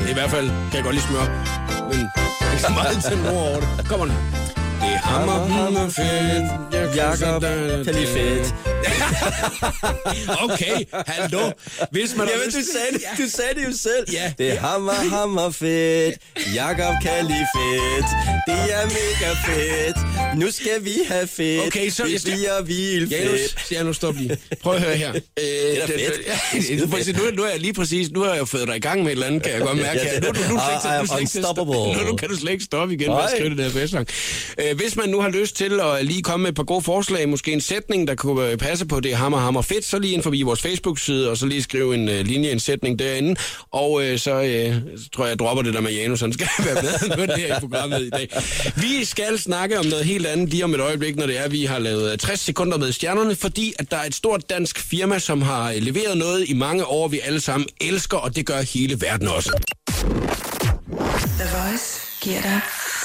[0.10, 1.26] I hvert fald kan jeg godt lide smør.
[1.90, 2.00] Men
[2.52, 3.88] ikke så meget tenor over det.
[3.90, 4.12] Kom on.
[4.82, 6.74] Det er hammer, hammer fedt.
[6.74, 7.42] Jeg Jakob
[7.86, 8.69] kan lide fedt.
[10.46, 11.52] Okay, hallo.
[11.92, 14.06] Hvis man Jamen, lyst- du sagde, det, du sagde det jo selv.
[14.14, 14.34] Ja.
[14.38, 16.16] Det er hammer, hammer fedt.
[16.56, 18.06] Jakob kan lide fedt.
[18.48, 19.98] Det er mega fedt.
[20.40, 21.68] Nu skal vi have fedt.
[21.68, 23.72] Okay, så- det skal- bliver vildt Janus, fedt.
[23.72, 24.38] ja, nu stop lige.
[24.64, 25.10] Prøv at høre her.
[25.14, 26.00] Øh, det er fedt.
[26.54, 28.76] Ja, det er præcis, nu, nu er jeg lige præcis, nu har jeg fået dig
[28.76, 30.00] i gang med et eller andet, kan jeg godt mærke.
[30.04, 30.60] Ja, det- Nu, nu,
[31.66, 34.08] nu, nu, nu kan du slet ikke stoppe igen med at skrive det der festsang.
[34.58, 37.30] Øh, hvis man nu har lyst til at lige komme med et par gode forslag,
[37.30, 40.14] måske en sætning, der kunne øh, passe på det er hammer, hammer fedt, så lige
[40.14, 43.36] ind forbi vores Facebook-side, og så lige skrive en øh, linje, en sætning derinde.
[43.72, 46.48] Og øh, så øh, så tror jeg, jeg dropper det der med Janus, han skal
[46.66, 48.30] være med på det her i programmet i dag.
[48.76, 51.66] Vi skal snakke om noget helt andet lige om et øjeblik, når det er, vi
[51.66, 55.20] har lavet øh, 60 sekunder med stjernerne, fordi at der er et stort dansk firma,
[55.20, 58.62] som har øh, leveret noget i mange år, vi alle sammen elsker, og det gør
[58.62, 59.62] hele verden også.
[61.40, 62.62] The Voice giver dig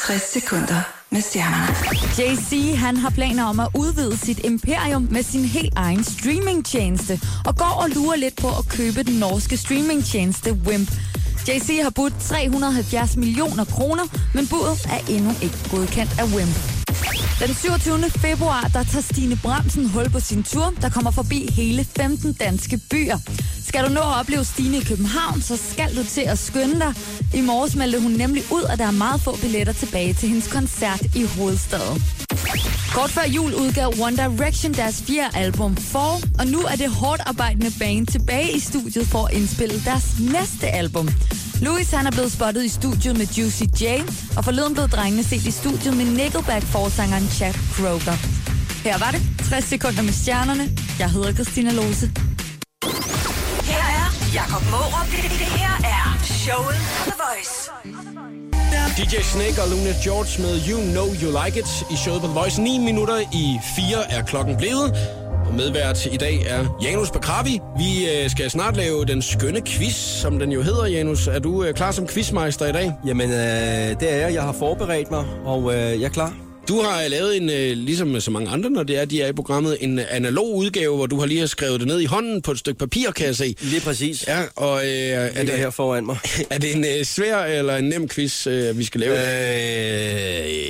[0.07, 1.75] 60 sekunder med stjernerne.
[2.19, 7.57] Jay-Z han har planer om at udvide sit imperium med sin helt egen streamingtjeneste, og
[7.57, 10.91] går og lurer lidt på at købe den norske streamingtjeneste Wimp.
[11.49, 14.03] JC har budt 370 millioner kroner,
[14.35, 16.57] men budet er endnu ikke godkendt af Wimp.
[17.41, 18.11] Den 27.
[18.11, 22.81] februar, der tager Stine Bremsen hul på sin tur, der kommer forbi hele 15 danske
[22.91, 23.19] byer.
[23.75, 26.95] Skal du nå at opleve Stine i København, så skal du til at skynde dig.
[27.35, 30.53] I morges meldte hun nemlig ud, at der er meget få billetter tilbage til hendes
[30.53, 32.03] koncert i hovedstaden.
[32.93, 37.23] Kort før jul udgav One Direction deres fjerde album For, og nu er det hårdt
[37.27, 41.09] arbejdende band tilbage i studiet for at indspille deres næste album.
[41.63, 43.85] Louis han er blevet spottet i studiet med Juicy J,
[44.37, 48.17] og forleden blev drengene set i studiet med Nickelback-forsangeren Chad Kroger.
[48.85, 50.71] Her var det 60 sekunder med stjernerne.
[50.99, 52.11] Jeg hedder Christina Lose.
[54.35, 55.07] Jakob Mårup.
[55.11, 57.55] Det her er showet på The Voice.
[58.99, 62.35] DJ Snake og Luna George med You Know You Like It i showet på The
[62.35, 62.63] Voice.
[62.63, 64.93] 9 minutter i 4 er klokken blevet.
[65.47, 67.61] Og medvært i dag er Janus Bakravi.
[67.79, 71.27] Vi øh, skal snart lave den skønne quiz, som den jo hedder, Janus.
[71.27, 72.93] Er du øh, klar som quizmeister i dag?
[73.07, 74.35] Jamen, øh, det er jeg.
[74.35, 76.44] Jeg har forberedt mig, og øh, jeg er klar.
[76.69, 79.33] Du har lavet en, øh, ligesom så mange andre, når det er, de er i
[79.33, 82.43] programmet, en øh, analog udgave, hvor du har lige har skrevet det ned i hånden
[82.43, 83.57] på et stykke papir, kan jeg se.
[83.61, 84.27] Lige præcis.
[84.29, 86.17] Ja, og øh, er, det det, her foran mig?
[86.51, 89.15] er det en øh, svær eller en nem quiz, øh, vi skal lave?
[89.15, 89.19] Øh,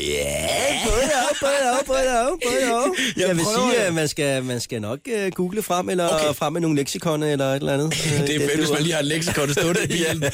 [0.08, 0.48] ja,
[0.84, 1.10] både
[1.42, 2.38] og, både og.
[3.16, 6.34] Jeg Jeg vil sige, at man skal, man skal nok uh, google frem, eller Okay.
[6.34, 7.84] frem med nogle leksikone, eller et eller andet.
[8.20, 10.24] Øh, Det er fedt, hvis man lige har et leksikon stående i bilen.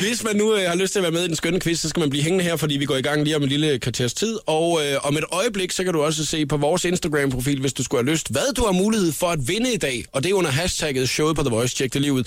[0.00, 1.88] Hvis man nu øh, har lyst til at være med i den skønne quiz, så
[1.88, 4.14] skal man blive hængende her, fordi vi går i gang lige om en lille kvarters
[4.14, 4.38] tid.
[4.46, 7.84] Og øh, om et øjeblik, så kan du også se på vores Instagram-profil, hvis du
[7.84, 10.04] skulle have lyst, hvad du har mulighed for at vinde i dag.
[10.12, 11.76] Og det er under hashtagget showet på The Voice.
[11.76, 12.24] Tjek det lige ud.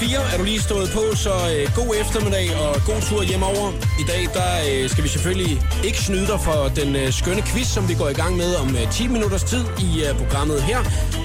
[0.00, 3.66] 4 er du lige stået på, så øh, god eftermiddag og god tur hjemover.
[4.02, 7.66] I dag der øh, skal vi selvfølgelig ikke snyde dig for den øh, skønne quiz,
[7.66, 10.80] som vi går i gang med om øh, 10 minutters tid i øh, programmet her.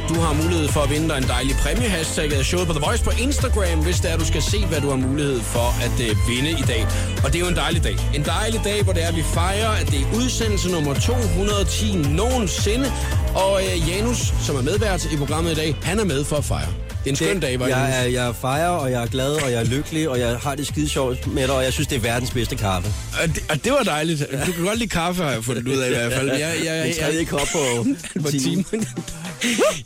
[0.09, 1.89] Du har mulighed for at vinde dig en dejlig præmie.
[1.89, 4.65] Hashtagget er øh, showet på The Voice på Instagram, hvis det er, du skal se,
[4.65, 6.81] hvad du har mulighed for at øh, vinde i dag.
[7.23, 7.95] Og det er jo en dejlig dag.
[8.15, 11.95] En dejlig dag, hvor det er, at vi fejrer, at det er udsendelse nummer 210
[12.21, 12.87] nogensinde.
[13.35, 16.45] Og øh, Janus, som er medvært i programmet i dag, han er med for at
[16.45, 16.82] fejre.
[17.03, 19.31] Det er en skøn dag, var jeg, er, jeg er fejrer, og jeg er glad,
[19.31, 21.87] og jeg er lykkelig, og jeg har det skide sjovt med dig, og jeg synes,
[21.87, 22.93] det er verdens bedste kaffe.
[23.21, 24.19] Og det, og det var dejligt.
[24.45, 26.29] Du kan godt lide kaffe, har jeg fundet ud af i hvert fald.
[26.29, 27.85] Jeg, jeg, jeg, Jeg tredje kop på,
[28.23, 28.65] på timen.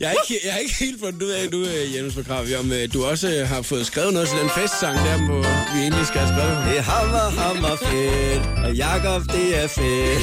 [0.00, 2.72] Jeg er, ikke, jeg er ikke helt fundet ud af nu, øh, Jens Bekravi, om
[2.72, 6.06] øh, du også øh, har fået skrevet noget til den festsang der, hvor vi egentlig
[6.06, 6.66] skal have skrevet.
[6.66, 10.22] Det er hammer, hammer fedt, og Jakob, det er fedt.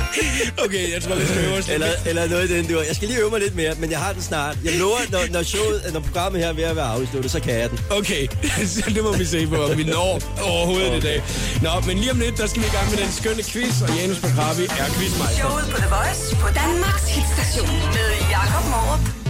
[0.64, 1.68] Okay, jeg tror, vi skal øve os.
[1.68, 2.80] Eller, eller noget i den du.
[2.80, 4.56] Jeg skal lige øve mig lidt mere, men jeg har den snart.
[4.64, 7.54] Jeg lover, når, når, showet, når programmet her er ved at være afsluttet, så kan
[7.60, 7.78] jeg den.
[7.90, 8.26] Okay,
[8.74, 10.98] så det må vi se på, om vi når overhovedet okay.
[10.98, 11.22] i dag.
[11.62, 13.88] Nå, men lige om lidt, der skal vi i gang med den skønne quiz, og
[13.96, 15.36] Janus Bekravi er quizmeister.
[15.42, 19.25] Showet på The Voice på Danmarks hitstation med Jakob Morup.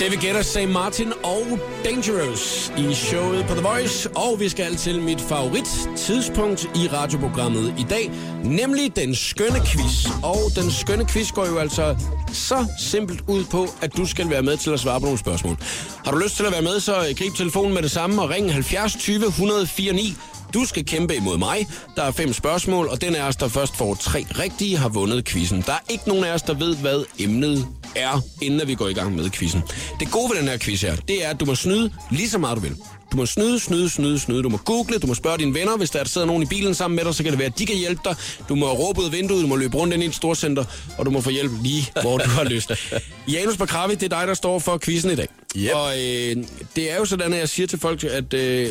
[0.00, 0.68] David Guetta, St.
[0.68, 4.10] Martin og Dangerous i showet på The Voice.
[4.10, 8.10] Og vi skal til mit favorit tidspunkt i radioprogrammet i dag,
[8.44, 10.06] nemlig den skønne quiz.
[10.22, 11.96] Og den skønne quiz går jo altså
[12.32, 15.56] så simpelt ud på, at du skal være med til at svare på nogle spørgsmål.
[16.04, 18.52] Har du lyst til at være med, så grib telefonen med det samme og ring
[18.52, 20.16] 70 20 104 9.
[20.54, 21.66] Du skal kæmpe imod mig.
[21.96, 25.24] Der er fem spørgsmål, og den af os, der først får tre rigtige, har vundet
[25.24, 25.62] quizzen.
[25.66, 28.92] Der er ikke nogen af os, der ved, hvad emnet er, inden vi går i
[28.92, 29.62] gang med quizzen.
[30.00, 32.38] Det gode ved den her quiz her, det er, at du må snyde lige så
[32.38, 32.76] meget du vil.
[33.12, 34.42] Du må snyde, snyde, snyde, snyde.
[34.42, 35.76] Du må google, du må spørge dine venner.
[35.76, 37.66] Hvis der sidder nogen i bilen sammen med dig, så kan det være, at de
[37.66, 38.16] kan hjælpe dig.
[38.48, 40.64] Du må råbe ud af vinduet, du må løbe rundt ind i et storcenter,
[40.98, 42.72] og du må få hjælp lige, hvor du har lyst.
[43.32, 45.28] Janus Bakravi, det er dig, der står for quizzen i dag.
[45.56, 45.70] Yep.
[45.74, 46.36] Og øh,
[46.76, 48.68] det er jo sådan, at jeg siger til folk, at øh,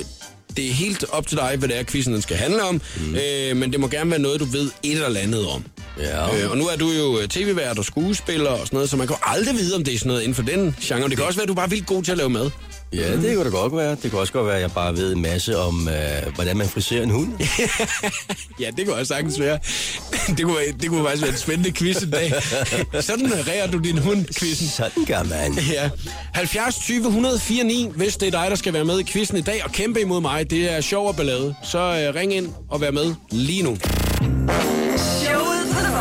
[0.58, 2.82] det er helt op til dig, hvad det er, quizzen den skal handle om.
[3.00, 3.16] Mm.
[3.16, 5.64] Øh, men det må gerne være noget, du ved et eller andet om.
[6.00, 6.44] Ja.
[6.44, 9.08] Øh, og nu er du jo øh, tv-vært og skuespiller og sådan noget, så man
[9.08, 11.10] kan jo aldrig vide, om det er sådan noget inden for den genre.
[11.10, 12.50] Det kan også være, at du bare er vildt god til at lave mad.
[12.94, 13.98] Ja, det kunne da godt være.
[14.04, 16.68] Det kunne også godt være, at jeg bare ved en masse om, øh, hvordan man
[16.68, 17.34] friserer en hund.
[18.60, 19.60] Ja, det kunne også sagtens være.
[20.38, 22.34] Det kunne, det kunne faktisk være en spændende quiz en dag.
[23.02, 24.68] Sådan rærer du din hund, quizzen.
[24.68, 25.54] Sådan gør man.
[25.72, 25.90] Ja.
[26.34, 29.42] 70 20 104 9, hvis det er dig, der skal være med i quizzen i
[29.42, 30.50] dag og kæmpe imod mig.
[30.50, 31.56] Det er sjov og ballade.
[31.64, 33.78] Så øh, ring ind og vær med lige nu.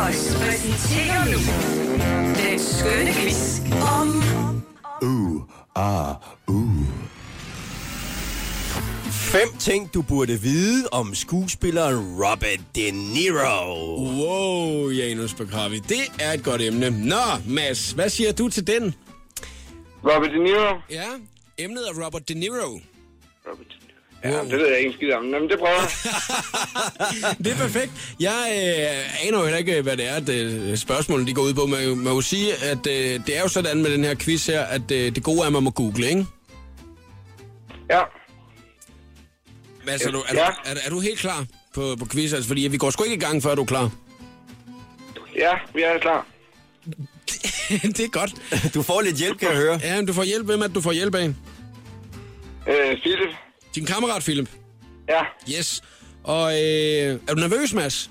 [0.07, 1.39] Voice præsenterer nu
[2.41, 3.59] den skønne quiz
[3.99, 4.23] om
[9.11, 13.95] Fem ting, du burde vide om skuespilleren Robert De Niro.
[13.99, 15.79] Wow, Janus Bekravi.
[15.79, 16.89] Det er et godt emne.
[16.89, 18.95] Nå, Mads, hvad siger du til den?
[20.03, 20.77] Robert De Niro.
[20.89, 21.07] Ja,
[21.57, 22.79] emnet er Robert De Niro.
[23.47, 23.86] Robert De
[24.23, 25.23] Ja, det ved jeg ikke skid om.
[25.23, 25.89] Nå, men det prøver jeg.
[27.43, 27.91] Det er perfekt.
[28.19, 31.53] Jeg øh, aner jo heller ikke, hvad det er, at øh, spørgsmålet de går ud
[31.53, 31.65] på.
[31.65, 34.61] Man man må sige, at øh, det er jo sådan med den her quiz her,
[34.61, 36.25] at øh, det gode er, at man må google, ikke?
[37.89, 38.01] Ja.
[39.83, 40.45] Hvad, så, er, du, er, Ja.
[40.45, 42.33] du, er, er du helt klar på, på quiz?
[42.33, 43.91] Altså, fordi vi går sgu ikke i gang, før du er klar.
[45.35, 46.25] Ja, vi er klar.
[47.97, 48.31] det er godt.
[48.73, 49.79] Du får lidt hjælp, kan jeg høre.
[49.83, 50.45] Ja, men du får hjælp.
[50.45, 51.25] Hvem er det, du får hjælp af?
[52.67, 53.29] Øh, Philip.
[53.77, 54.49] Din kammerat, Philip.
[55.09, 55.21] Ja.
[55.57, 55.81] Yes.
[56.23, 58.09] Og øh, er du nervøs, Mads?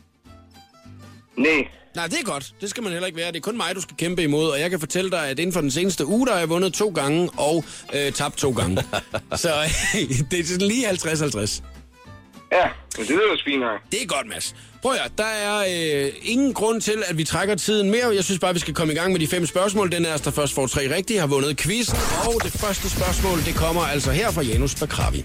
[1.37, 1.69] Nej.
[1.97, 2.55] Nej, det er godt.
[2.61, 3.33] Det skal man heller ikke være.
[3.33, 4.49] Det er kun mig, du skal kæmpe imod.
[4.49, 6.75] Og jeg kan fortælle dig, at inden for den seneste uge, der har jeg vundet
[6.75, 8.83] to gange og øh, tabt to gange.
[9.43, 10.01] Så øh,
[10.31, 11.63] det er sådan lige 50-50.
[12.53, 13.81] Ja, men det lyder også fint nok.
[13.93, 14.55] Det er godt, Mads.
[14.83, 15.59] Prøv at høre, der er
[16.07, 18.15] øh, ingen grund til, at vi trækker tiden mere.
[18.15, 19.93] Jeg synes bare, vi skal komme i gang med de fem spørgsmål.
[19.93, 21.99] Den er os, der først får tre rigtige, har vundet quizzen.
[22.27, 25.25] Og det første spørgsmål, det kommer altså her fra Janus Bakravi.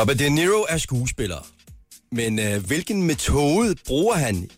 [0.00, 1.46] Robert De Niro er skuespiller.
[2.12, 4.48] Men øh, hvilken metode bruger han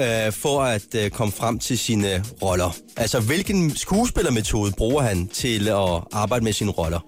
[0.00, 2.76] øh, for at øh, komme frem til sine roller?
[2.96, 7.00] Altså, hvilken skuespillermetode bruger han til at arbejde med sine roller?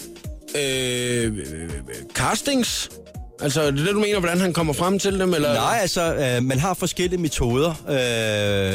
[0.59, 1.47] Øh,
[2.15, 2.91] castings?
[3.41, 5.35] Altså, er det det, du mener, hvordan han kommer frem til dem?
[5.35, 5.55] Eller?
[5.55, 7.75] Nej, altså, øh, man har forskellige metoder,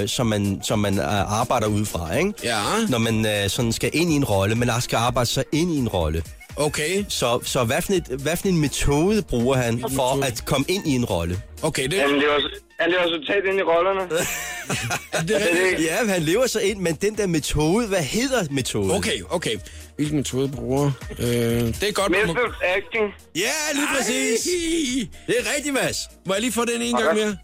[0.02, 2.34] øh, som man, som man øh, arbejder ud fra, ikke?
[2.44, 2.62] Ja.
[2.90, 5.72] Når man øh, sådan skal ind i en rolle, men også skal arbejde sig ind
[5.72, 6.24] i en rolle.
[6.56, 10.66] Okay, Så, så hvad, for et, hvad for en metode bruger han for at komme
[10.70, 11.42] ind i en rolle?
[11.62, 12.40] okay, det, Han lever,
[12.80, 14.02] han lever totalt ind i rollerne.
[15.14, 15.90] er det rigtigt?
[15.90, 18.92] Ja, han lever sig ind, men den der metode, hvad hedder metoden?
[18.92, 19.56] Okay, okay.
[19.96, 20.92] Hvilken metode bruger?
[21.20, 22.12] Øh, det er godt.
[22.12, 23.14] Method acting.
[23.36, 23.42] Ja,
[23.74, 24.48] lige præcis.
[24.48, 25.08] Ej.
[25.28, 25.98] Det er rigtigt, Mads.
[26.26, 27.38] Må jeg lige få den en gang mere?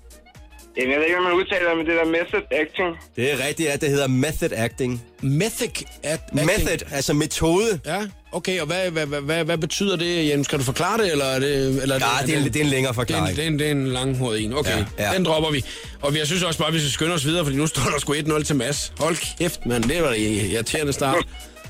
[0.77, 2.97] Jamen, jeg ved ikke, om man udtaler det, men det der method acting.
[3.15, 5.01] Det er rigtigt, at det hedder method acting.
[5.21, 5.67] Method
[6.03, 6.45] at acting.
[6.45, 7.79] Method, altså metode.
[7.85, 8.01] Ja,
[8.37, 10.47] okay, og hvad, hvad, hvad, hvad, hvad betyder det, Jens?
[10.47, 11.81] Kan du forklare det, eller er det...
[11.81, 13.37] Eller Ja, det er, det er en længere Det er, en, forklaring.
[13.37, 14.53] det, er en, det er en lang hoved en.
[14.53, 15.63] Okay, Ja, ja, den dropper vi.
[16.01, 17.99] Og jeg synes også bare, at vi skal skynde os videre, fordi nu står der
[17.99, 18.93] sgu 1-0 til Mads.
[18.99, 19.83] Hold kæft, mand.
[19.83, 21.15] Det var det irriterende start.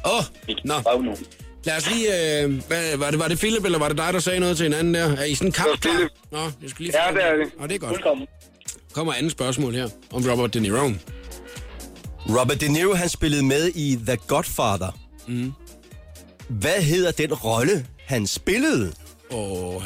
[0.06, 0.24] Åh, oh,
[0.64, 0.74] nå.
[1.64, 2.42] Lad os lige...
[2.42, 4.64] Øh, hvad, var, det, var det Philip, eller var det dig, der sagde noget til
[4.64, 5.18] hinanden der?
[5.18, 5.68] Er I sådan en kamp?
[5.84, 6.12] Det var Philip.
[6.32, 7.04] Nå, jeg skal lige...
[7.06, 7.60] Ja, det er det.
[7.60, 8.28] Nå, det er godt.
[8.94, 10.92] Kommer andet spørgsmål her om Robert De Niro.
[12.30, 15.00] Robert De Niro, han spillede med i The Godfather.
[15.28, 15.54] Mm.
[16.50, 18.94] Hvad hedder den rolle, han spillede?
[19.32, 19.82] Åh,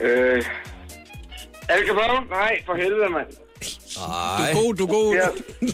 [0.00, 0.06] ja.
[0.06, 0.44] Øh...
[1.68, 2.28] Al Capone?
[2.30, 3.26] Nej, for helvede, mand.
[3.94, 4.50] Du Nej.
[4.50, 5.14] er god, du er god.
[5.14, 5.68] Ja.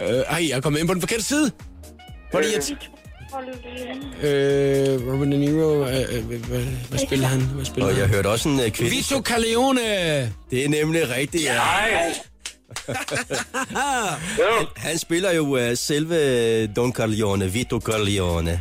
[0.00, 1.50] Øh, ej, jeg er kommet ind på den forkerte side.
[2.30, 5.96] Hvor er det irrit- Øh, Robert De Niro, øh,
[6.30, 7.40] øh, hvad, hvad spiller han?
[7.40, 8.14] Hvad spiller Og jeg han?
[8.14, 8.90] hørte også en uh, kvinde.
[8.96, 9.80] Vito Corleone!
[10.50, 11.54] Det er nemlig rigtigt, ja.
[11.54, 12.14] Nej.
[14.38, 18.60] jo, Han spiller jo uh, selve Don Corleone, Vito Corleone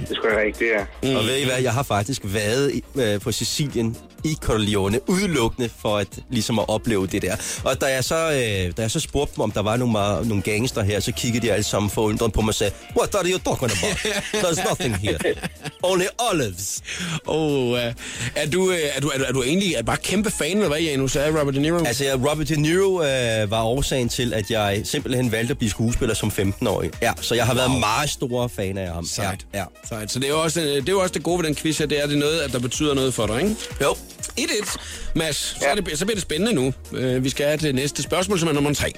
[0.00, 0.84] det skulle sgu da rigtigt, ja.
[1.02, 1.16] Mm.
[1.16, 5.70] Og ved I hvad, jeg har faktisk været i, øh, på Sicilien i Corleone, udelukkende
[5.78, 7.36] for at, ligesom at opleve det der.
[7.64, 10.28] Og da jeg så, øh, da jeg så spurgte dem, om der var nogle, ma-
[10.28, 13.24] nogle gangster her, så kiggede de alle sammen forundret på mig og sagde, What are
[13.26, 13.96] you talking about?
[14.44, 15.18] There's nothing here.
[15.82, 16.82] Only olives.
[17.26, 17.92] Oh, uh, er,
[18.52, 20.80] du, øh, er, du, er, du, er du egentlig er bare kæmpe fan, eller hvad,
[20.80, 21.78] Janus, af Robert De Niro?
[21.84, 26.14] Altså, Robert De Niro øh, var årsagen til, at jeg simpelthen valgte at blive skuespiller
[26.14, 26.90] som 15-årig.
[27.02, 27.58] Ja, så jeg har wow.
[27.68, 29.04] været meget stor fan af ham.
[29.06, 29.46] Sejt.
[29.54, 29.64] Ja, ja.
[29.88, 30.10] Sejt.
[30.10, 31.78] Så det er, jo også, øh, det er jo også det gode ved den quiz
[31.78, 33.56] her, det er, det noget, at der betyder noget for dig, ikke?
[33.82, 33.96] Jo.
[34.40, 34.78] 1-1.
[35.14, 36.72] Mads, så, er det, så bliver det spændende nu.
[36.90, 38.92] Uh, vi skal have det næste spørgsmål, som er nummer 3.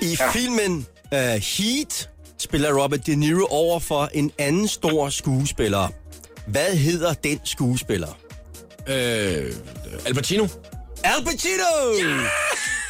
[0.00, 0.30] I ja.
[0.30, 2.08] filmen uh, Heat
[2.38, 5.88] spiller Robert De Niro over for en anden stor skuespiller.
[6.46, 8.18] Hvad hedder den skuespiller?
[8.88, 8.94] Uh,
[10.06, 10.46] Al Pacino.
[11.04, 12.02] Al Pacino!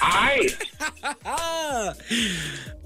[0.03, 0.39] Ej,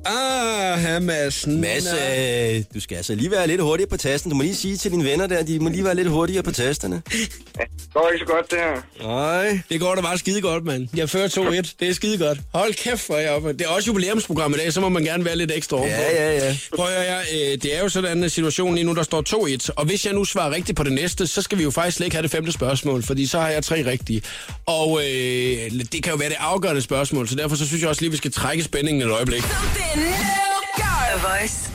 [0.06, 1.46] Ah, her Mads.
[1.46, 4.30] Mads, øh, du skal altså lige være lidt hurtigere på tasten.
[4.30, 6.52] Du må lige sige til dine venner der, de må lige være lidt hurtigere på
[6.52, 7.02] tasterne.
[7.12, 9.06] det går ikke så godt, det her.
[9.06, 9.60] Nej.
[9.70, 10.88] Det går da bare skide godt, mand.
[10.96, 11.74] Jeg fører 2-1.
[11.80, 12.38] Det er skide godt.
[12.54, 13.52] Hold kæft, hvor er jeg oppe.
[13.52, 15.96] Det er også jubilæumsprogram i dag, så må man gerne være lidt ekstra ovenpå.
[15.96, 16.56] Ja, ja, ja.
[16.76, 19.22] Prøv at høre, øh, det er jo sådan en situation lige nu, der står
[19.66, 19.68] 2-1.
[19.76, 22.06] Og hvis jeg nu svarer rigtigt på det næste, så skal vi jo faktisk slet
[22.06, 24.22] ikke have det femte spørgsmål, fordi så har jeg tre rigtige.
[24.66, 28.02] Og øh, det kan jo være det afgørende spørgsmål, så derfor så synes jeg også
[28.02, 29.42] lige, vi skal trække spændingen et øjeblik.
[29.42, 29.89] Something.
[29.94, 31.70] The Voice.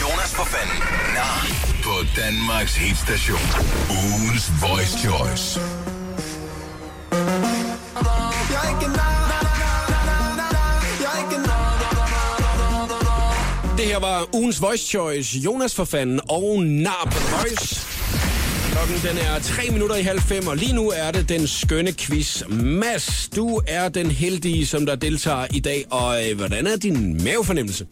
[0.00, 0.78] Jonas for fanden.
[1.14, 1.82] Nej.
[1.84, 3.38] På Danmarks hitstation.
[3.90, 5.60] Ugens Voice Choice.
[13.76, 17.86] Det her var ugens Voice Choice, Jonas for fanden og Nar på The Voice.
[18.72, 21.92] Klokken den er 3 minutter i halv fem, og lige nu er det den skønne
[21.92, 22.42] quiz.
[22.48, 27.24] Mads, du er den heldige, som der deltager i dag, og øh, hvordan er din
[27.24, 27.86] mavefornemmelse?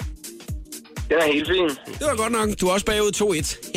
[1.10, 1.68] Den er helt fin.
[1.98, 2.48] Det var godt nok.
[2.60, 3.70] Du er også bagud 2-1.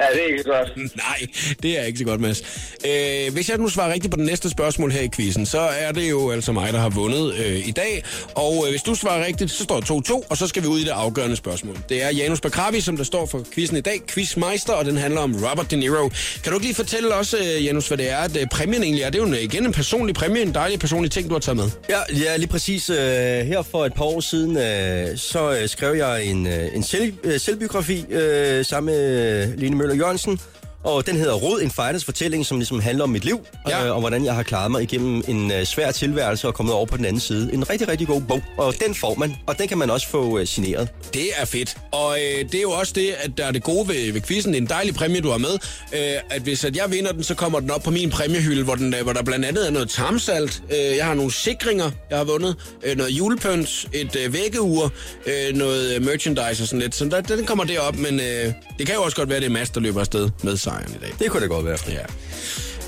[0.00, 0.76] Ja, det er ikke så godt.
[1.06, 1.26] Nej,
[1.62, 2.42] det er ikke så godt, Mads.
[2.86, 5.92] Øh, hvis jeg nu svarer rigtigt på den næste spørgsmål her i quizzen, så er
[5.92, 8.04] det jo altså mig, der har vundet øh, i dag.
[8.34, 10.78] Og øh, hvis du svarer rigtigt, så står det 2-2, og så skal vi ud
[10.78, 11.76] i det afgørende spørgsmål.
[11.88, 14.00] Det er Janus Bakravi, som der står for quizzen i dag.
[14.08, 16.08] Quizmeister, og den handler om Robert De Niro.
[16.42, 19.02] Kan du ikke lige fortælle os, øh, Janus, hvad det er, at øh, præmien egentlig
[19.02, 19.10] er?
[19.10, 21.56] Det er jo en, igen en personlig præmie, en dejlig personlig ting, du har taget
[21.56, 21.70] med.
[21.88, 22.90] Ja, ja lige præcis.
[22.90, 26.82] Øh, her for et par år siden, øh, så øh, skrev jeg en, øh, en
[26.82, 30.40] selv, øh, selvbiografi øh, sammen med Line Møller Jørgensen.
[30.84, 33.86] Og den hedder Rod, en fighters fortælling, som ligesom handler om mit liv, Ja.
[33.86, 36.86] øh, og hvordan jeg har klaret mig igennem en øh, svær tilværelse og kommet over
[36.86, 37.50] på den anden side.
[37.52, 40.38] En rigtig, rigtig god bog, og den får man, og den kan man også få
[40.38, 40.88] øh, signeret.
[41.14, 41.76] Det er fedt.
[41.92, 44.52] Og øh, det er jo også det, at der er det gode ved, ved quizzen.
[44.52, 45.52] Det er en dejlig præmie, du har med.
[45.92, 48.74] Øh, at hvis at jeg vinder den, så kommer den op på min præmiehylde, hvor,
[48.74, 50.62] den, øh, hvor der blandt andet er noget tarmsalt.
[50.70, 52.56] Øh, jeg har nogle sikringer, jeg har vundet.
[52.82, 54.90] Øh, noget julepønt, et øh, vækkeur,
[55.26, 56.94] øh, noget øh, merchandise og sådan lidt.
[56.94, 59.50] Så der, den kommer derop, men øh, det kan jo også godt være, det er
[59.50, 61.12] Mads, der løber afsted med sejren i dag.
[61.18, 61.78] Det kunne det godt være.
[61.88, 62.00] Ja.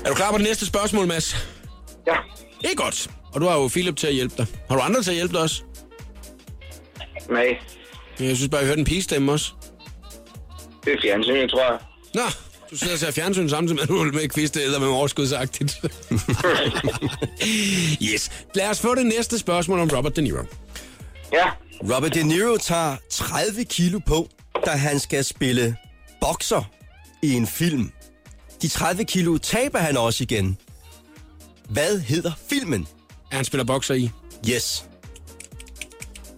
[0.05, 1.35] Er du klar på det næste spørgsmål, Mads?
[2.07, 2.15] Ja.
[2.61, 3.09] Det er godt.
[3.33, 4.45] Og du har jo Philip til at hjælpe dig.
[4.69, 5.63] Har du andre til at hjælpe dig også?
[7.29, 7.57] Nej,
[8.19, 9.51] Jeg synes bare, jeg hørte en pigestemme også.
[10.85, 11.79] det er fjernsynet, tror jeg.
[12.15, 12.21] Nå,
[12.71, 14.79] du sidder og ser fjernsyn samtidig med, at du er med i quiz, det er
[14.79, 15.81] med overskudsagtigt.
[18.13, 18.31] yes.
[18.55, 20.43] Lad os få det næste spørgsmål om Robert De Niro.
[21.33, 21.45] Ja.
[21.95, 24.29] Robert De Niro tager 30 kilo på,
[24.65, 25.75] da han skal spille
[26.21, 26.69] bokser
[27.23, 27.91] i en film.
[28.61, 30.57] De 30 kilo taber han også igen.
[31.69, 32.87] Hvad hedder filmen?
[33.31, 34.09] Er han spiller bokser i?
[34.49, 34.85] Yes.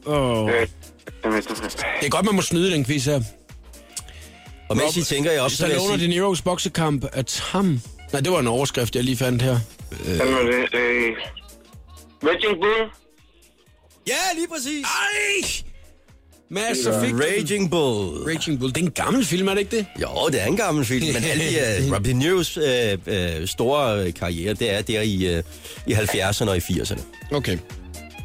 [0.05, 0.51] Oh.
[0.51, 3.21] Det er godt, man må snyde den quiz her.
[4.69, 7.05] Og mens I tænker jeg op, så vil jeg Stallone og De sige, Niros boksekamp
[7.13, 7.81] er tam.
[8.13, 9.59] Nej, det var en overskrift, jeg lige fandt her.
[10.05, 10.75] Sådan var det.
[10.75, 11.13] Øh,
[12.23, 12.91] Raging Bull.
[14.07, 14.85] Ja, lige præcis.
[14.85, 15.74] Ej!
[16.49, 17.13] Mads, så fik.
[17.13, 18.23] Raging Bull.
[18.27, 18.73] Raging Bull.
[18.73, 19.86] Det er en gammel film, er det ikke det?
[20.01, 24.12] Jo, det er en gammel film, men alle de, uh, De Niro's uh, uh, store
[24.12, 25.43] karriere, det er der i, uh,
[25.88, 27.01] i 70'erne og i 80'erne.
[27.31, 27.58] Okay.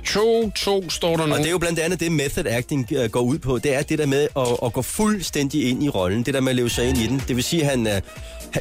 [0.09, 1.33] 2-2 står der nu.
[1.33, 3.59] Og det er jo blandt andet det, method acting uh, går ud på.
[3.59, 6.22] Det er det der med at, at gå fuldstændig ind i rollen.
[6.22, 7.22] Det der med at leve sig ind i den.
[7.28, 7.92] Det vil sige, at han, uh,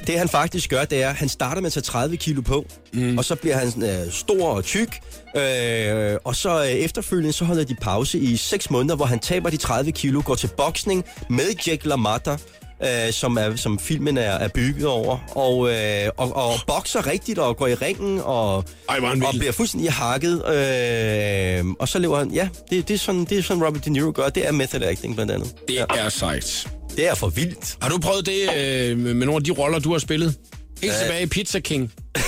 [0.07, 2.65] det han faktisk gør, det er, at han starter med at tage 30 kilo på,
[2.93, 3.17] mm.
[3.17, 4.99] og så bliver han uh, stor og tyk,
[5.35, 9.49] øh, og så uh, efterfølgende, så holder de pause i 6 måneder, hvor han taber
[9.49, 12.37] de 30 kilo, går til boksning med Jake LaMotta,
[12.83, 17.39] øh, som, er, som filmen er, er bygget over, og, øh, og, og bokser rigtigt
[17.39, 20.33] og går i ringen og, Ej, og bliver fuldstændig hakket.
[20.35, 23.89] Øh, og så lever han, ja, det, det, er sådan, det er sådan Robert De
[23.89, 24.29] Niro gør.
[24.29, 25.55] Det er method acting blandt andet.
[25.67, 26.78] Det er sejt.
[26.99, 27.77] Det er for vildt.
[27.81, 30.35] Har du prøvet det øh, med nogle af de roller, du har spillet?
[30.81, 30.99] Helt Ja.
[30.99, 31.93] tilbage i Pizza King.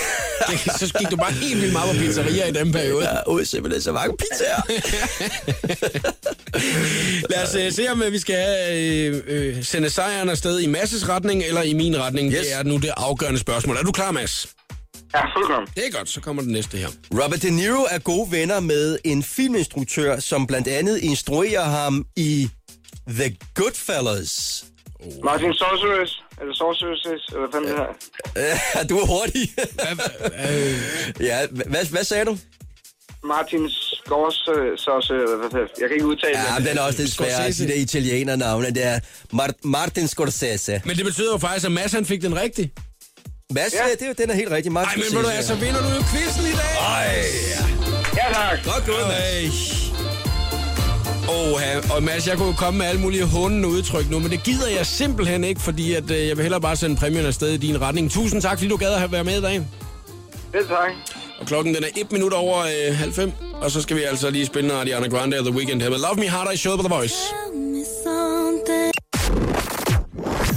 [0.50, 3.06] Det, så gik du bare helt vildt meget på pizzeria i den periode.
[3.06, 4.62] Er ud simpelthen så mange pizzaer.
[7.32, 11.10] Lad os øh, se, om øh, vi skal have, øh, sende sejren afsted i Masses
[11.10, 12.34] retning eller i min retning.
[12.34, 12.40] Yes.
[12.40, 13.78] Det er nu det afgørende spørgsmål.
[13.78, 14.48] Er du klar, Mads?
[15.16, 15.70] Ja, fuldkommen.
[15.76, 16.88] Det er godt, så kommer det næste her.
[17.24, 22.50] Robert De Niro er gode venner med en filminstruktør, som blandt andet instruerer ham i
[23.20, 24.64] The Goodfellas.
[25.24, 26.12] Martin Sorceress.
[26.42, 27.78] Eller Sorceress, eller hvad fanden det
[28.76, 28.84] her?
[28.90, 29.54] du er hurtig.
[30.50, 32.38] Øh, ja, hvad, hvad sagde du?
[33.24, 36.66] Martin Scorsese, eller hvad det Jeg kan ikke udtale Ja, det.
[36.66, 37.34] den er også lidt svær.
[37.34, 37.64] Scorsese.
[37.64, 39.00] De der italiener navne, det er
[39.34, 40.82] Mar- Martin Scorsese.
[40.86, 42.72] men det betyder jo faktisk, at Mads han fik den rigtig.
[43.54, 43.86] Mads, Ja.
[43.88, 43.92] ja.
[43.92, 44.72] det er jo, den er helt rigtig.
[44.72, 46.78] Martin Ej, men ved du hvad, så vinder du jo quizzen i dag.
[46.80, 47.24] Ej,
[48.18, 48.60] Ja, tak.
[48.66, 49.91] godt gået, Mads.
[51.30, 51.96] Åh, ja.
[51.96, 54.68] og Mads, jeg kunne jo komme med alle mulige hundende udtryk nu, men det gider
[54.68, 57.82] jeg simpelthen ikke, fordi at, øh, jeg vil hellere bare sende præmien afsted i din
[57.82, 58.12] retning.
[58.12, 59.56] Tusind tak, fordi du gad at have været med i dag.
[60.54, 60.92] Det tak.
[61.40, 63.32] Og klokken den er et minut over øh, halv fem,
[63.62, 66.16] og så skal vi altså lige spille Ariana Grande og The Weeknd her med Love
[66.16, 67.16] Me Harder i showet på The Voice.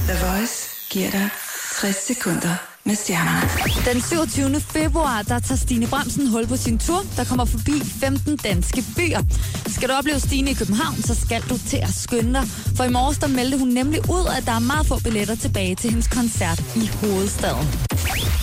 [0.08, 1.28] The Voice giver dig
[1.80, 3.48] 60 sekunder med stjernerne.
[3.92, 4.60] Den 27.
[4.60, 9.20] februar, der tager Stine Bremsen hul på sin tur, der kommer forbi 15 danske byer.
[9.66, 12.48] Skal du opleve Stine i København, så skal du til at skynde dig.
[12.76, 15.74] For i morges, der meldte hun nemlig ud, at der er meget få billetter tilbage
[15.74, 17.68] til hendes koncert i hovedstaden.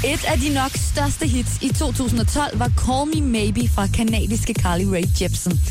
[0.06, 4.84] Et af de nok største hits i 2012 var Call Me Maybe fra kanadiske Carly
[4.84, 5.62] Rae Jepsen.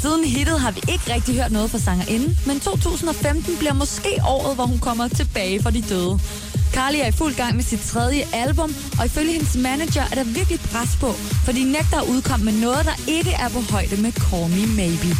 [0.00, 4.54] Siden hittet har vi ikke rigtig hørt noget fra sangerinden, men 2015 bliver måske året,
[4.54, 6.20] hvor hun kommer tilbage fra de døde.
[6.72, 10.24] Carly er i fuld gang med sit tredje album, og ifølge hendes manager er der
[10.24, 11.12] virkelig pres på,
[11.44, 14.66] for de nægter at udkomme med noget, der ikke er på højde med Call Me
[14.66, 15.10] Maybe.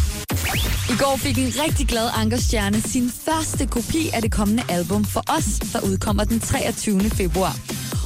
[0.92, 5.22] I går fik en rigtig glad Ankerstjerne sin første kopi af det kommende album for
[5.36, 7.00] os, der udkommer den 23.
[7.10, 7.56] februar.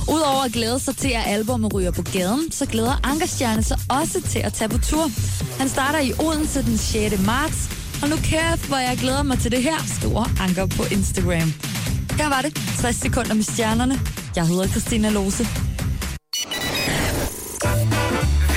[0.08, 4.20] Udover at glæde sig til, at albumet ryger på gaden, så glæder Ankerstjerne sig også
[4.20, 5.10] til at tage på tur.
[5.58, 7.26] Han starter i Odense den 6.
[7.26, 7.70] marts,
[8.02, 11.73] og nu kæft, hvor jeg glæder mig til det her, store Anker på Instagram.
[12.18, 14.00] Her var det 60 sekunder med stjernerne.
[14.36, 15.44] Jeg hedder Christina Lose.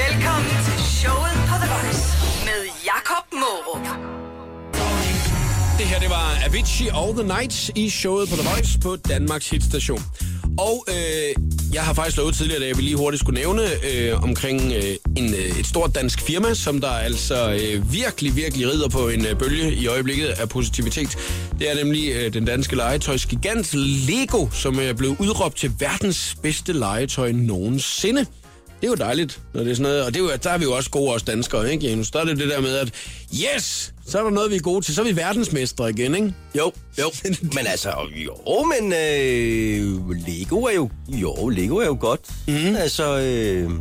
[0.03, 2.03] Velkommen til showet på The Voice
[2.45, 3.85] med Jakob Morup.
[5.77, 9.49] Det her, det var Avicii All The Night i showet på The Voice på Danmarks
[9.49, 10.01] hitstation.
[10.59, 11.43] Og øh,
[11.73, 14.95] jeg har faktisk lovet tidligere, at jeg ville lige hurtigt skulle nævne øh, omkring øh,
[15.17, 19.25] en, øh, et stort dansk firma, som der altså øh, virkelig, virkelig rider på en
[19.25, 21.17] øh, bølge i øjeblikket af positivitet.
[21.59, 26.73] Det er nemlig øh, den danske legetøjsgigant Lego, som er blevet udråbt til verdens bedste
[26.73, 28.25] legetøj nogensinde.
[28.81, 30.05] Det er jo dejligt, når det er sådan noget.
[30.05, 32.11] Og det er jo, der er vi jo også gode, os danskere, ikke, Janus?
[32.11, 32.91] Der er det det der med, at
[33.33, 34.95] yes, så er der noget, vi er gode til.
[34.95, 36.33] Så er vi verdensmestre igen, ikke?
[36.57, 37.11] Jo, jo.
[37.55, 42.19] men altså, jo, men øh, Lego er jo, jo, Lego er jo godt.
[42.47, 42.75] Mm.
[42.75, 43.71] Altså, øh,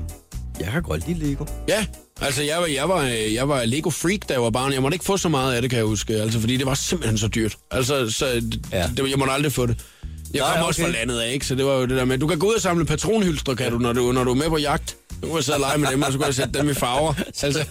[0.61, 1.45] jeg kan godt lide Lego.
[1.69, 1.87] Ja,
[2.21, 3.03] altså jeg var, jeg var,
[3.35, 4.73] jeg var Lego freak, da jeg var barn.
[4.73, 6.15] Jeg måtte ikke få så meget af det, kan jeg huske.
[6.15, 7.57] Altså, fordi det var simpelthen så dyrt.
[7.71, 8.27] Altså, så,
[8.73, 8.79] Ja.
[8.79, 8.91] ja.
[8.97, 9.79] det, jeg måtte aldrig få det.
[10.35, 10.93] Jeg Nej, kom også okay.
[10.93, 11.47] fra landet af, ikke?
[11.47, 13.73] Så det var jo det der med, du kan gå ud og samle patronhylstre, kan
[13.73, 14.97] du, når du, når du er med på jagt.
[15.23, 16.75] Nu kan jeg sidde og lege med dem, og så kan jeg sætte dem i
[16.75, 17.13] farver.
[17.43, 17.65] Altså,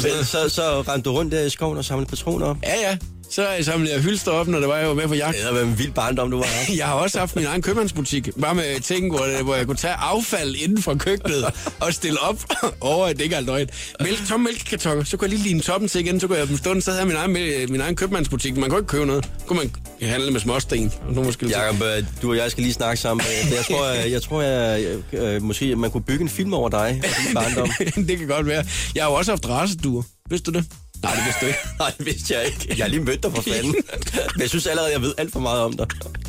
[0.00, 2.56] Så, så, så rendte du rundt der i skoven og samlede patroner op.
[2.62, 2.96] ja, ja.
[3.30, 5.36] Så samlede jeg hylstre op, når det var, jeg var med på jagt.
[5.46, 6.46] Det var en vild barndom, du var.
[6.76, 9.94] Jeg har også haft min egen købmandsbutik, bare med ting, hvor, hvor jeg kunne tage
[9.94, 11.44] affald inden fra køkkenet
[11.80, 12.36] og stille op
[12.80, 13.68] over et ikke alt løgn.
[14.00, 16.56] Mælk, tomme mælkekartoner, så kunne jeg lige lime toppen til igen, så kunne jeg dem
[16.56, 18.56] stående, så havde jeg min egen, min egen købmandsbutik.
[18.56, 19.28] Man kunne ikke købe noget.
[19.46, 19.72] Kunne man
[20.08, 20.92] handle med småsten.
[21.12, 23.26] Nu måske Jakob, øh, du og jeg skal lige snakke sammen.
[23.44, 26.68] Øh, Jeg tror, jeg, jeg, tror, jeg, øh, måske man kunne bygge en film over
[26.68, 27.70] dig og din barndom.
[28.08, 28.64] det kan godt være.
[28.94, 30.02] Jeg har jo også haft raceduer.
[30.30, 30.66] Vidste du det?
[31.02, 31.58] Nej, det vidste du ikke.
[31.78, 32.66] Nej, det vidste jeg ikke.
[32.68, 33.74] Jeg har lige mødt dig for fanden.
[34.34, 35.86] Men jeg synes allerede, jeg ved alt for meget om dig.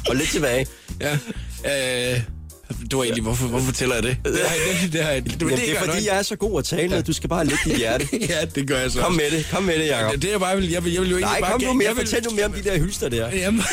[0.09, 0.67] Og lidt tilbage.
[1.01, 1.13] Ja.
[1.65, 2.22] Øh,
[2.92, 4.18] det var egentlig, hvorfor, hvorfor fortæller jeg det?
[4.26, 6.60] Det, jeg- det, det, jeg- det, det, Jamen, det er fordi, jeg er så god
[6.60, 7.04] at tale med.
[7.04, 8.08] Du skal bare lægge dit hjerte.
[8.30, 9.00] Ja, det gør jeg så.
[9.02, 10.12] Kom med det, kom med det, Jacob.
[10.14, 11.52] Det, det er bare, vil, jeg vil, jeg vil jo egentlig Nej, bare...
[11.52, 11.96] kom nu jeg mere.
[11.96, 13.30] vil- Fortæl nu mere om de der hylster der.
[13.44, 13.64] Jamen,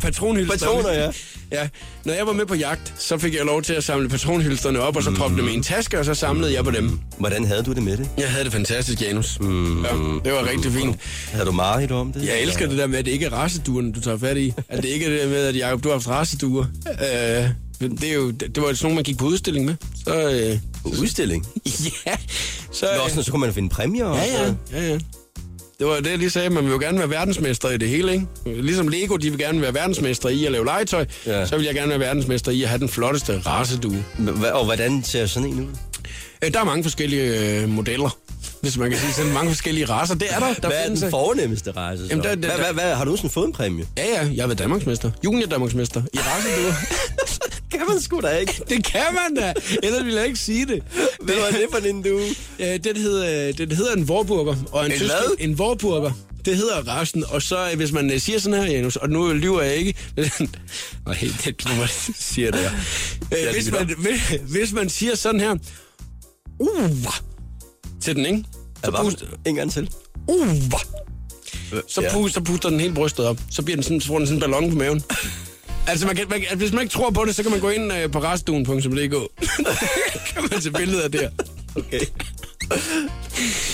[0.00, 0.58] patronhylster.
[0.58, 1.10] Patroner, ja.
[1.52, 1.68] ja.
[2.04, 4.96] Når jeg var med på jagt, så fik jeg lov til at samle patronhylsterne op,
[4.96, 6.98] og så proppe dem i en taske, og så samlede jeg på dem.
[7.18, 8.08] Hvordan havde du det med det?
[8.18, 9.40] Jeg havde det fantastisk, Janus.
[9.40, 9.84] Mm.
[9.84, 9.88] Ja,
[10.24, 10.96] det var rigtig fint.
[11.32, 12.26] Havde du meget om det?
[12.26, 14.52] Jeg elsker det der med, at det ikke er raceduerne, du tager fat i.
[14.68, 16.64] At det ikke er det der med, at Jacob, du har haft raceduer.
[16.88, 17.44] Øh,
[17.80, 19.74] det, er jo, det, det var sådan nogle, man gik på udstilling med.
[20.06, 20.58] Så, øh,
[21.00, 21.46] Udstilling?
[22.06, 22.16] ja.
[22.72, 24.98] Så, Nå, sådan, så kunne man finde præmier Ja, ja, ja, ja.
[25.78, 26.50] Det var det, jeg lige sagde.
[26.50, 28.26] Man vil jo gerne være verdensmester i det hele, ikke?
[28.46, 31.06] Ligesom Lego, de vil gerne være verdensmester i at lave legetøj.
[31.26, 31.46] Ja.
[31.46, 34.04] Så vil jeg gerne være verdensmester i at have den flotteste racedue.
[34.18, 35.66] Hva- Og hvordan ser sådan en ud?
[36.44, 38.16] Øh, Der er mange forskellige øh, modeller,
[38.60, 39.32] hvis man kan sige sådan.
[39.32, 40.14] Mange forskellige racer.
[40.14, 40.54] Det er der.
[40.54, 42.08] der Hvad er findes, den fornemmeste rejse så?
[42.10, 43.86] Jamen, der- der- Hvad, hvad, hvad, har du sådan fået en præmie?
[43.98, 44.28] Ja, ja.
[44.34, 45.10] Jeg været Danmarksmester.
[45.24, 46.02] Junior Danmarksmester.
[46.14, 46.72] I raceduer.
[47.70, 48.60] Kan man sgu da ikke.
[48.70, 49.54] det kan man da.
[49.82, 50.82] Ellers ville jeg ikke sige det.
[51.20, 52.20] Hvad var det for en du?
[52.58, 54.56] Ja, den, hedder, den hedder en vorburger.
[54.72, 55.34] Og en, En tysk- hvad?
[55.38, 56.12] En vorburger.
[56.44, 57.24] Det hedder resten.
[57.28, 59.94] Og så, øh, hvis man øh, siger sådan her, Janus, og nu lyver jeg ikke.
[61.06, 62.70] Nej, det man siger det her.
[63.46, 65.56] Øh, hvis, man, hvis, hvis man siger sådan her,
[66.58, 66.90] uh,
[68.00, 68.44] til den, ikke?
[68.84, 69.00] Så, Hvad?
[69.00, 69.90] puster, En gang til.
[70.28, 70.48] uh,
[71.88, 72.12] så, Ja.
[72.12, 73.38] puster, så puster den hele brystet op.
[73.50, 75.02] Så bliver den sådan, så får den sådan en ballon på maven.
[75.90, 77.68] Altså, man kan, man, kan- hvis man ikke tror på det, så kan man gå
[77.70, 78.70] ind øh, på restduen.dk.
[80.34, 81.28] kan man se billeder der.
[81.76, 82.00] Okay.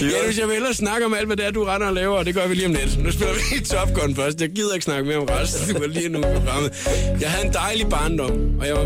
[0.01, 2.19] Ja, hvis jeg vil ellers snakke om alt, hvad det er, du render og laver,
[2.19, 3.03] og det gør vi lige om lidt.
[3.03, 4.41] Nu spiller vi Top Gun først.
[4.41, 5.75] Jeg gider ikke snakke mere om resten.
[5.75, 6.73] Du var lige nu i programmet.
[7.21, 8.85] Jeg havde en dejlig barndom, og jeg, var,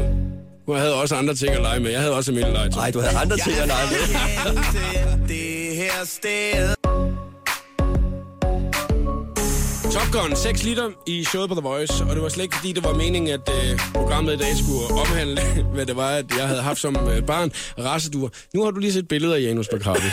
[0.74, 1.90] jeg havde også andre ting at lege med.
[1.90, 2.80] Jeg havde også almindelig legetøj.
[2.80, 3.98] Nej, du havde andre ting at lege med.
[9.98, 12.72] Top Gun, 6 liter i showet på The Voice, og det var slet ikke fordi,
[12.72, 15.40] det var meningen, at øh, programmet i dag skulle omhandle,
[15.74, 18.28] hvad det var, at jeg havde haft som øh, barn, raceduer.
[18.54, 20.06] Nu har du lige set billeder af Janus Bacardi.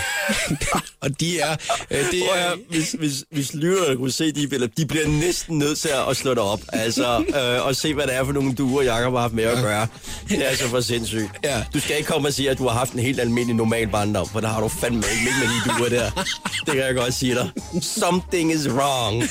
[1.04, 1.52] og de er...
[1.92, 5.78] Øh, det er hvis, hvis, hvis lytterne kunne se de billeder, de bliver næsten nødt
[5.78, 6.62] til at slå det op.
[6.74, 9.64] Altså, øh, og se, hvad det er for nogle duer, Jacob har haft med at
[9.64, 9.88] gøre.
[10.30, 11.30] Det er altså for sindssygt.
[11.44, 11.64] Ja.
[11.74, 14.28] Du skal ikke komme og sige, at du har haft en helt almindelig normal barndom,
[14.28, 16.12] for der har du fandme ikke med de duer der.
[16.66, 17.50] Det kan jeg godt sige dig.
[17.82, 19.24] Something is wrong.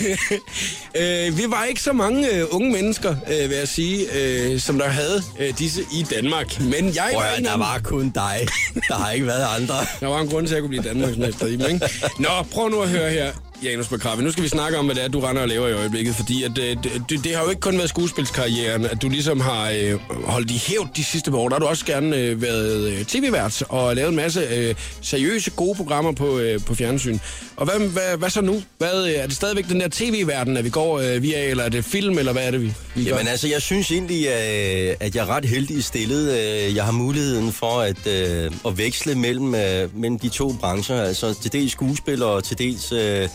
[0.96, 4.78] Øh, vi var ikke så mange øh, unge mennesker, øh, vil jeg sige, øh, som
[4.78, 6.60] der havde øh, disse i Danmark.
[6.60, 8.46] Men jeg Prøv var en der var kun dig.
[8.88, 9.74] Der har ikke været andre.
[10.00, 11.88] Der var en grund til, at jeg kunne blive Danmarksmester i dem, ikke?
[12.18, 13.32] Nå, prøv nu at høre her,
[13.64, 14.22] Janus Bakravi.
[14.22, 16.14] Nu skal vi snakke om, hvad det er, du render og laver i øjeblikket.
[16.14, 19.40] Fordi at, øh, det, det, det har jo ikke kun været skuespilskarrieren, at du ligesom
[19.40, 21.48] har øh, holdt i hævd de sidste par år.
[21.48, 25.50] Der har du også gerne øh, været øh, tv-vært og lavet en masse øh, seriøse,
[25.50, 27.18] gode programmer på, øh, på fjernsyn.
[27.56, 28.62] Og hvad, hvad, hvad så nu?
[28.78, 31.68] Hvad, øh, er det stadigvæk den der tv-verden, at vi går øh, via, eller er
[31.68, 33.10] det film, eller hvad er det, vi, vi gør?
[33.10, 36.32] Jamen altså, jeg synes egentlig, øh, at jeg er ret heldig stillet.
[36.32, 41.02] Øh, jeg har muligheden for at, øh, at veksle mellem, øh, mellem de to brancher.
[41.02, 43.28] Altså til dels skuespil og til dels øh,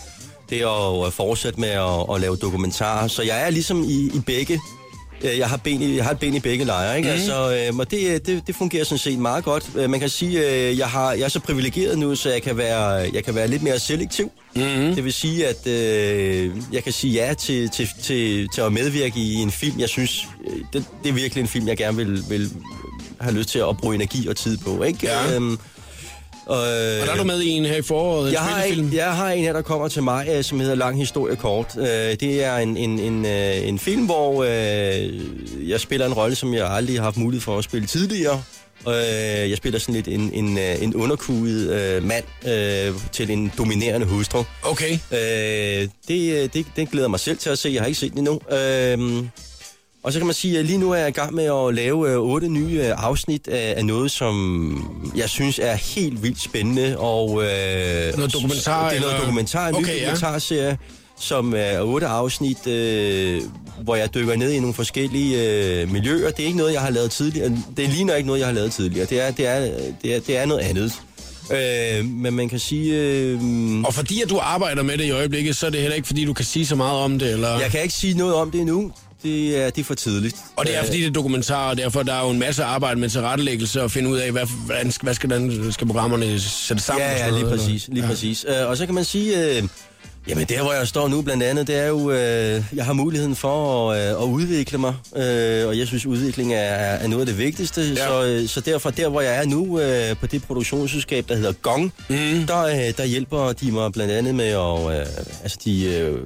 [0.50, 0.60] det
[1.06, 3.08] at fortsætte med at, at lave dokumentarer.
[3.08, 4.60] Så jeg er ligesom i, i begge.
[5.24, 7.08] Øh, Jeg har, ben i, jeg har et ben i begge lejre, ikke?
[7.08, 7.14] Mm.
[7.14, 9.70] Altså, øh, og det, det, det fungerer sådan set meget godt.
[9.76, 12.56] Øh, Man kan sige, øh, jeg, har, jeg er så privilegeret nu, så jeg kan
[12.56, 12.84] være,
[13.14, 14.30] jeg kan være lidt mere selektiv.
[14.56, 14.94] Mm-hmm.
[14.94, 19.18] Det vil sige, at øh, jeg kan sige ja til, til, til, til at medvirke
[19.20, 19.80] i en film.
[19.80, 22.50] Jeg synes, øh, det, det er virkelig en film, jeg gerne vil, vil
[23.20, 24.98] have lyst til at bruge energi og tid på, ikke?
[25.06, 25.34] Ja.
[25.34, 25.58] Øhm,
[26.50, 26.56] og,
[27.00, 29.30] Og der er du med i en her i foråret, jeg har, en, jeg har
[29.30, 31.66] en her, der kommer til mig, øh, som hedder Lang Historie Kort.
[31.78, 36.36] Øh, Det er en, en, en, øh, en film, hvor øh, jeg spiller en rolle,
[36.36, 38.42] som jeg aldrig har haft mulighed for at spille tidligere.
[38.88, 38.94] Øh,
[39.50, 44.06] Jeg spiller sådan lidt en, en, øh, en underkuget øh, mand øh, til en dominerende
[44.06, 44.44] hustru.
[44.62, 44.92] Okay.
[45.12, 47.70] Øh, det, øh, det, det glæder mig selv til at se.
[47.74, 48.40] Jeg har ikke set den endnu.
[48.56, 49.24] Øh,
[50.02, 52.10] og så kan man sige, at lige nu er jeg i gang med at lave
[52.10, 56.98] øh, otte nye øh, afsnit af, noget, som jeg synes er helt vildt spændende.
[56.98, 59.20] Og, øh, Noget dokumentar, Det er noget eller?
[59.20, 60.04] dokumentar, en Okay, ny ja.
[60.04, 60.78] dokumentarserie,
[61.20, 63.42] som er otte afsnit, øh,
[63.82, 65.42] hvor jeg dykker ned i nogle forskellige
[65.82, 66.30] øh, miljøer.
[66.30, 67.56] Det er ikke noget, jeg har lavet tidligere.
[67.76, 69.06] Det ligner ikke noget, jeg har lavet tidligere.
[69.06, 69.60] Det er, det er,
[70.02, 70.92] det er, det er noget andet.
[71.52, 72.94] Øh, men man kan sige...
[72.94, 73.38] Øh,
[73.84, 76.24] Og fordi at du arbejder med det i øjeblikket, så er det heller ikke, fordi
[76.24, 77.60] du kan sige så meget om det, eller...
[77.60, 78.92] jeg kan ikke sige noget om det endnu.
[79.22, 80.36] Det er, det er for tidligt.
[80.56, 82.64] Og det er Øh, fordi, det er dokumentar, og derfor der er jo en masse
[82.64, 86.40] arbejde med tilrettelæggelse og finde ud af, hvad, hvordan, skal- hvad skal, den, skal programmerne
[86.40, 87.02] sætte sammen?
[87.06, 87.86] Ja, ja, lige præcis.
[87.88, 88.08] Lige eller?
[88.08, 88.46] præcis.
[88.48, 89.62] Øh, og så kan man sige, øh,
[90.28, 93.36] Jamen, der hvor jeg står nu blandt andet, det er jo, øh, jeg har muligheden
[93.36, 97.26] for at, øh, at udvikle mig, øh, og jeg synes, udvikling er, er noget af
[97.26, 97.82] det vigtigste.
[97.82, 97.94] Ja.
[98.06, 101.52] Så, øh, så derfor, der hvor jeg er nu, øh, på det produktionsselskab, der hedder
[101.52, 102.16] Gong, mm.
[102.46, 105.06] der, øh, der hjælper de mig blandt andet med at, øh,
[105.42, 106.18] altså de øh,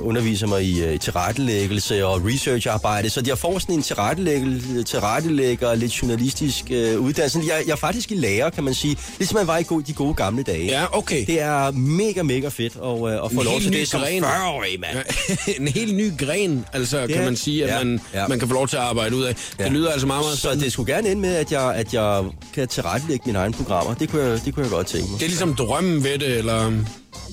[0.00, 6.02] underviser mig i øh, tilrettelæggelse og researcharbejde, så jeg får sådan en tilrettelæggelse, tilrettelægger, lidt
[6.02, 7.38] journalistisk øh, uddannelse.
[7.54, 9.92] Jeg, jeg er faktisk i lærer, kan man sige, ligesom man var i go- de
[9.92, 10.64] gode gamle dage.
[10.66, 11.26] Ja, okay.
[11.26, 14.24] Det er mega, mega fedt at, øh, at få En lov til det som gren.
[14.24, 14.98] 40-årig, mand.
[15.46, 17.24] Ja, en helt ny gren, altså kan Ja.
[17.24, 18.26] man sige, at Ja, man, ja.
[18.28, 19.34] man kan få lov til at arbejde ud af.
[19.34, 19.68] Det Ja.
[19.68, 22.24] lyder altså meget, meget Så det skulle gerne ende med, at jeg, at jeg
[22.54, 23.94] kan tilrettelægge mine egne programmer.
[23.94, 25.18] Det kunne jeg, det kunne jeg godt tænke mig.
[25.20, 26.72] Det er ligesom drømmen ved det, eller...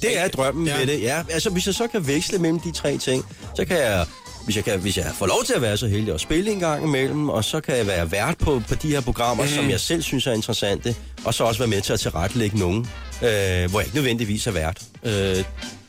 [0.01, 0.77] Det er drømmen ja.
[0.77, 1.21] ved det, ja.
[1.29, 3.25] Altså, hvis jeg så kan veksle mellem de tre ting,
[3.55, 4.05] så kan jeg...
[4.45, 6.59] Hvis jeg, kan, hvis jeg får lov til at være så heldig at spille en
[6.59, 9.49] gang imellem, og så kan jeg være vært på, på de her programmer, mm.
[9.49, 12.87] som jeg selv synes er interessante, og så også være med til at tilrettelægge nogen,
[13.21, 14.81] øh, hvor jeg ikke nødvendigvis er vært.
[15.03, 15.43] Øh,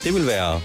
[0.04, 0.60] det vil være...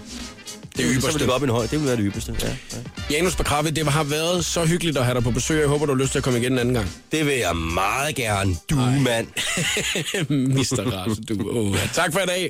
[0.77, 1.11] Det, ypperste.
[1.11, 1.61] Så vil det op en høj.
[1.61, 2.47] Det vil være det ypperste, ja.
[2.47, 3.15] ja.
[3.15, 5.59] Janus Bakravi, det har været så hyggeligt at have dig på besøg.
[5.59, 6.91] Jeg håber, du har lyst til at komme igen en anden gang.
[7.11, 9.27] Det vil jeg meget gerne, du mand.
[10.57, 10.81] Mr.
[10.93, 11.33] Rasse, du.
[11.59, 12.49] Oh, tak for i dag.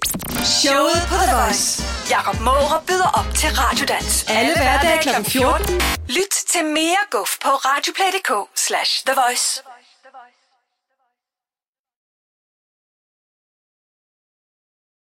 [0.61, 1.83] Showet på The Voice.
[2.09, 4.25] Jakob Måre byder op til Radiodans.
[4.27, 5.29] Alle hverdage kl.
[5.29, 5.75] 14.
[6.09, 8.31] Lyt til mere guf på radioplay.dk
[8.67, 9.70] slash The Voice.